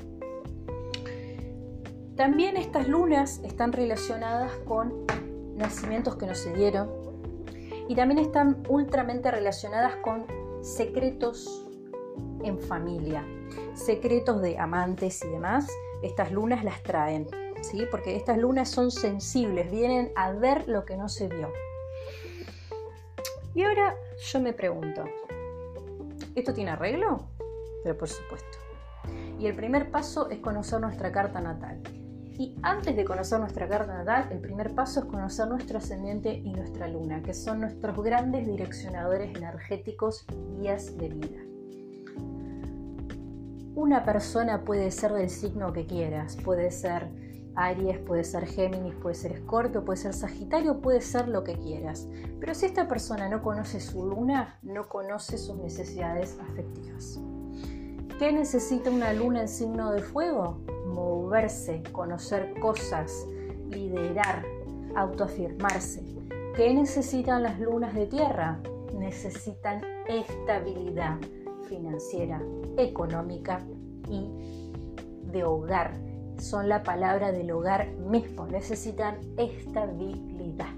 También 2.15 2.55
estas 2.55 2.87
lunas 2.87 3.41
están 3.43 3.73
relacionadas 3.73 4.51
con 4.65 5.05
nacimientos 5.55 6.15
que 6.15 6.25
no 6.25 6.33
se 6.33 6.53
dieron 6.53 6.89
y 7.89 7.95
también 7.95 8.19
están 8.19 8.63
ultramente 8.69 9.29
relacionadas 9.31 9.97
con 9.97 10.25
secretos 10.61 11.67
en 12.43 12.57
familia, 12.57 13.25
secretos 13.73 14.41
de 14.41 14.57
amantes 14.57 15.23
y 15.25 15.27
demás. 15.27 15.67
Estas 16.01 16.31
lunas 16.31 16.63
las 16.63 16.81
traen 16.83 17.27
porque 17.91 18.15
estas 18.15 18.37
lunas 18.37 18.69
son 18.69 18.91
sensibles, 18.91 19.69
vienen 19.71 20.11
a 20.15 20.31
ver 20.31 20.67
lo 20.67 20.85
que 20.85 20.95
no 20.95 21.09
se 21.09 21.27
vio. 21.27 21.51
Y 23.53 23.63
ahora 23.63 23.95
yo 24.17 24.39
me 24.39 24.53
pregunto, 24.53 25.03
¿esto 26.35 26.53
tiene 26.53 26.71
arreglo? 26.71 27.27
Pero 27.83 27.97
por 27.97 28.07
supuesto. 28.07 28.57
Y 29.39 29.47
el 29.47 29.55
primer 29.55 29.91
paso 29.91 30.29
es 30.29 30.39
conocer 30.39 30.79
nuestra 30.79 31.11
carta 31.11 31.41
natal. 31.41 31.81
Y 32.37 32.53
antes 32.63 32.95
de 32.97 33.05
conocer 33.05 33.39
nuestra 33.39 33.67
carta 33.69 33.93
natal, 33.93 34.27
el 34.31 34.39
primer 34.39 34.75
paso 34.75 34.99
es 34.99 35.05
conocer 35.05 35.47
nuestro 35.47 35.77
ascendiente 35.77 36.33
y 36.33 36.51
nuestra 36.51 36.87
luna, 36.89 37.23
que 37.23 37.33
son 37.33 37.61
nuestros 37.61 37.97
grandes 38.03 38.45
direccionadores 38.45 39.35
energéticos 39.37 40.25
y 40.33 40.59
guías 40.59 40.97
de 40.97 41.09
vida. 41.09 41.41
Una 43.75 44.03
persona 44.03 44.65
puede 44.65 44.91
ser 44.91 45.13
del 45.13 45.29
signo 45.29 45.71
que 45.71 45.85
quieras, 45.85 46.37
puede 46.43 46.71
ser 46.71 47.09
Aries, 47.55 47.99
puede 47.99 48.25
ser 48.25 48.45
Géminis, 48.45 48.95
puede 48.95 49.15
ser 49.15 49.31
Escorpio, 49.31 49.85
puede 49.85 49.97
ser 49.97 50.13
Sagitario, 50.13 50.81
puede 50.81 50.99
ser 50.99 51.29
lo 51.29 51.43
que 51.45 51.57
quieras. 51.57 52.07
Pero 52.41 52.53
si 52.53 52.65
esta 52.65 52.87
persona 52.87 53.29
no 53.29 53.41
conoce 53.41 53.79
su 53.79 54.05
luna, 54.05 54.59
no 54.61 54.89
conoce 54.89 55.37
sus 55.37 55.57
necesidades 55.57 56.37
afectivas. 56.39 57.19
¿Qué 58.19 58.31
necesita 58.33 58.89
una 58.89 59.13
luna 59.13 59.41
en 59.41 59.47
signo 59.47 59.91
de 59.91 60.01
fuego? 60.01 60.59
Moverse, 60.85 61.83
conocer 61.91 62.53
cosas, 62.59 63.27
liderar, 63.69 64.45
autoafirmarse. 64.95 66.03
¿Qué 66.55 66.73
necesitan 66.73 67.43
las 67.43 67.59
lunas 67.59 67.93
de 67.93 68.07
tierra? 68.07 68.59
Necesitan 68.97 69.81
estabilidad 70.07 71.17
financiera, 71.67 72.41
económica 72.77 73.59
y 74.09 74.71
de 75.31 75.43
hogar 75.43 75.93
son 76.37 76.69
la 76.69 76.83
palabra 76.83 77.31
del 77.31 77.51
hogar 77.51 77.91
mismo, 77.93 78.45
necesitan 78.47 79.19
estabilidad. 79.37 80.73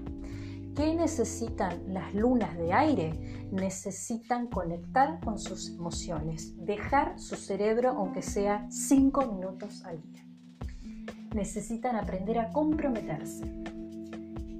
¿Qué 0.78 0.94
necesitan 0.94 1.92
las 1.92 2.14
lunas 2.14 2.56
de 2.56 2.72
aire? 2.72 3.48
Necesitan 3.50 4.46
conectar 4.46 5.18
con 5.24 5.36
sus 5.36 5.70
emociones, 5.70 6.54
dejar 6.64 7.18
su 7.18 7.34
cerebro 7.34 7.90
aunque 7.96 8.22
sea 8.22 8.64
cinco 8.70 9.26
minutos 9.26 9.84
al 9.84 10.00
día. 10.00 10.24
Necesitan 11.34 11.96
aprender 11.96 12.38
a 12.38 12.52
comprometerse. 12.52 13.42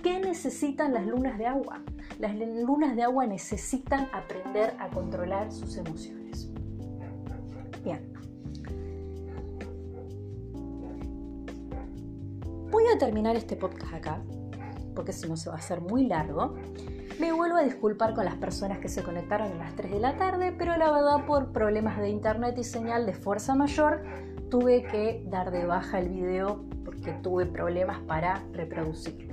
¿Qué 0.03 0.19
necesitan 0.19 0.93
las 0.93 1.07
lunas 1.07 1.39
de 1.39 1.47
agua? 1.47 1.85
Las 2.19 2.35
lunas 2.35 2.97
de 2.97 3.05
agua 3.05 3.25
necesitan 3.25 4.09
aprender 4.13 4.75
a 4.81 4.89
controlar 4.89 5.53
sus 5.53 5.77
emociones. 5.77 6.51
Bien. 7.85 8.13
Voy 12.73 12.85
a 12.93 12.99
terminar 12.99 13.37
este 13.37 13.55
podcast 13.55 13.95
acá, 13.95 14.21
porque 14.99 15.13
si 15.13 15.29
no 15.29 15.37
se 15.37 15.49
va 15.49 15.55
a 15.55 15.59
hacer 15.61 15.81
muy 15.81 16.09
largo. 16.09 16.57
Me 17.21 17.31
vuelvo 17.31 17.55
a 17.55 17.63
disculpar 17.63 18.15
con 18.15 18.25
las 18.25 18.35
personas 18.35 18.81
que 18.81 18.89
se 18.89 19.05
conectaron 19.05 19.53
a 19.53 19.55
las 19.55 19.77
3 19.77 19.93
de 19.93 20.01
la 20.01 20.17
tarde, 20.17 20.53
pero 20.59 20.77
la 20.77 20.91
verdad 20.91 21.25
por 21.25 21.53
problemas 21.53 21.99
de 21.99 22.09
internet 22.09 22.59
y 22.59 22.65
señal 22.65 23.07
de 23.07 23.13
fuerza 23.13 23.55
mayor 23.55 24.03
tuve 24.51 24.83
que 24.83 25.23
dar 25.29 25.53
de 25.53 25.67
baja 25.67 26.01
el 26.01 26.09
video 26.09 26.65
porque 26.85 27.13
tuve 27.13 27.47
problemas 27.47 28.01
para 28.09 28.43
reproducirlo. 28.53 29.28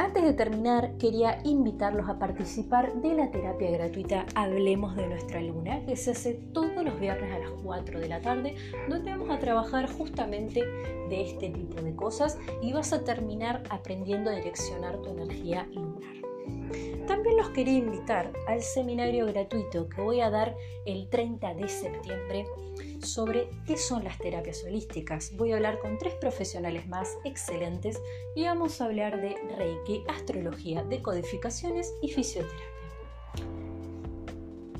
Antes 0.00 0.22
de 0.22 0.32
terminar, 0.32 0.96
quería 0.96 1.42
invitarlos 1.44 2.08
a 2.08 2.18
participar 2.18 2.94
de 3.02 3.12
la 3.12 3.30
terapia 3.30 3.70
gratuita 3.70 4.24
Hablemos 4.34 4.96
de 4.96 5.06
nuestra 5.06 5.42
luna, 5.42 5.84
que 5.84 5.94
se 5.94 6.12
hace 6.12 6.40
todos 6.54 6.82
los 6.82 6.98
viernes 6.98 7.30
a 7.30 7.38
las 7.38 7.50
4 7.62 8.00
de 8.00 8.08
la 8.08 8.22
tarde, 8.22 8.54
donde 8.88 9.10
vamos 9.10 9.28
a 9.28 9.38
trabajar 9.38 9.92
justamente 9.92 10.64
de 10.64 11.20
este 11.20 11.50
tipo 11.50 11.82
de 11.82 11.94
cosas 11.94 12.38
y 12.62 12.72
vas 12.72 12.94
a 12.94 13.04
terminar 13.04 13.62
aprendiendo 13.68 14.30
a 14.30 14.36
direccionar 14.36 14.96
tu 15.02 15.10
energía 15.10 15.68
lunar. 15.74 16.14
También 17.06 17.36
los 17.36 17.50
quería 17.50 17.76
invitar 17.76 18.32
al 18.48 18.62
seminario 18.62 19.26
gratuito 19.26 19.86
que 19.90 20.00
voy 20.00 20.22
a 20.22 20.30
dar 20.30 20.56
el 20.86 21.10
30 21.10 21.52
de 21.52 21.68
septiembre 21.68 22.46
sobre 23.02 23.50
qué 23.66 23.76
son 23.76 24.04
las 24.04 24.18
terapias 24.18 24.64
holísticas. 24.64 25.32
Voy 25.36 25.52
a 25.52 25.56
hablar 25.56 25.78
con 25.78 25.98
tres 25.98 26.14
profesionales 26.14 26.86
más 26.88 27.16
excelentes 27.24 28.00
y 28.34 28.44
vamos 28.44 28.80
a 28.80 28.86
hablar 28.86 29.20
de 29.20 29.36
Reiki, 29.56 30.04
astrología, 30.08 30.82
decodificaciones 30.84 31.92
y 32.02 32.08
fisioterapia. 32.08 32.66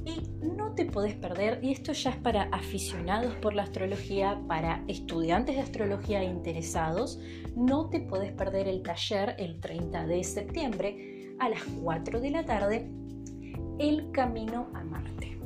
Y 0.05 0.23
no 0.45 0.75
te 0.75 0.87
podés 0.87 1.15
perder, 1.15 1.61
y 1.63 1.73
esto 1.73 1.93
ya 1.93 2.11
es 2.11 2.17
para 2.17 2.45
aficionados 2.45 3.35
por 3.37 3.55
la 3.55 3.63
astrología, 3.63 4.41
para 4.49 4.85
estudiantes 4.89 5.57
de 5.57 5.63
astrología 5.63 6.25
interesados, 6.25 7.19
no 7.57 7.91
te 7.91 8.01
podés 8.01 8.33
perder 8.33 8.69
el 8.69 8.83
taller 8.83 9.37
el 9.39 9.61
30 9.61 10.07
de 10.07 10.25
septiembre 10.25 11.35
a 11.39 11.49
las 11.49 11.63
4 11.83 12.21
de 12.21 12.31
la 12.31 12.45
tarde, 12.45 12.91
El 13.79 14.11
Camino 14.13 14.69
a 14.75 14.85
Marte. 14.85 15.39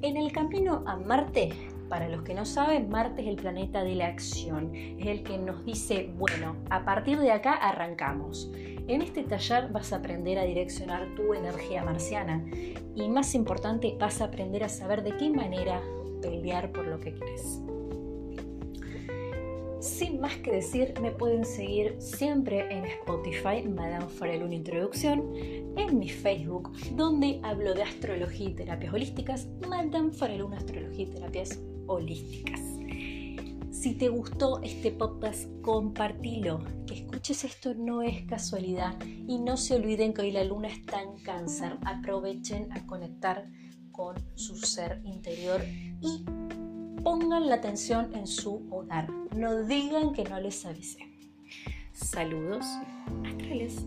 En 0.00 0.16
el 0.16 0.30
camino 0.30 0.84
a 0.86 0.96
Marte, 0.96 1.50
para 1.88 2.08
los 2.08 2.22
que 2.22 2.32
no 2.32 2.44
saben, 2.44 2.88
Marte 2.88 3.22
es 3.22 3.28
el 3.28 3.34
planeta 3.34 3.82
de 3.82 3.96
la 3.96 4.06
acción, 4.06 4.72
es 4.72 5.08
el 5.08 5.24
que 5.24 5.38
nos 5.38 5.64
dice, 5.64 6.08
bueno, 6.16 6.54
a 6.70 6.84
partir 6.84 7.18
de 7.18 7.32
acá 7.32 7.54
arrancamos. 7.54 8.48
En 8.86 9.02
este 9.02 9.24
taller 9.24 9.72
vas 9.72 9.92
a 9.92 9.96
aprender 9.96 10.38
a 10.38 10.44
direccionar 10.44 11.14
tu 11.16 11.34
energía 11.34 11.82
marciana 11.82 12.44
y 12.94 13.08
más 13.08 13.34
importante, 13.34 13.96
vas 13.98 14.20
a 14.20 14.26
aprender 14.26 14.62
a 14.62 14.68
saber 14.68 15.02
de 15.02 15.16
qué 15.16 15.30
manera 15.30 15.82
pelear 16.22 16.70
por 16.70 16.86
lo 16.86 17.00
que 17.00 17.12
quieres. 17.12 17.60
Sin 19.80 20.20
más 20.20 20.36
que 20.38 20.52
decir, 20.52 20.94
me 21.00 21.12
pueden 21.12 21.44
seguir 21.44 21.96
siempre 22.00 22.66
en 22.76 22.84
Spotify, 22.84 23.62
Madame 23.68 24.08
Farel 24.08 24.42
una 24.42 24.56
introducción, 24.56 25.32
en 25.36 25.98
mi 25.98 26.08
Facebook, 26.08 26.72
donde 26.96 27.40
hablo 27.44 27.74
de 27.74 27.84
astrología 27.84 28.48
y 28.48 28.54
terapias 28.54 28.92
holísticas, 28.92 29.46
Madame 29.68 30.10
Farel 30.10 30.42
una 30.42 30.56
astrología 30.56 31.04
y 31.04 31.10
terapias 31.10 31.60
holísticas. 31.86 32.60
Si 33.70 33.94
te 33.94 34.08
gustó 34.08 34.60
este 34.62 34.90
podcast, 34.90 35.48
compartilo. 35.62 36.64
Que 36.84 36.94
escuches 36.94 37.44
esto 37.44 37.74
no 37.74 38.02
es 38.02 38.26
casualidad. 38.26 38.96
Y 39.04 39.38
no 39.38 39.56
se 39.56 39.76
olviden 39.76 40.12
que 40.12 40.22
hoy 40.22 40.32
la 40.32 40.42
luna 40.42 40.66
está 40.66 41.00
en 41.00 41.16
cáncer. 41.22 41.76
Aprovechen 41.84 42.72
a 42.72 42.84
conectar 42.86 43.44
con 43.92 44.16
su 44.34 44.56
ser 44.56 45.00
interior 45.04 45.62
y 46.00 46.24
pongan 47.02 47.48
la 47.48 47.56
atención 47.56 48.14
en 48.14 48.26
su 48.26 48.66
hogar. 48.70 49.08
No 49.34 49.62
digan 49.64 50.12
que 50.12 50.24
no 50.24 50.40
les 50.40 50.64
avisé. 50.64 50.98
Saludos 51.92 52.64
astrales. 53.24 53.86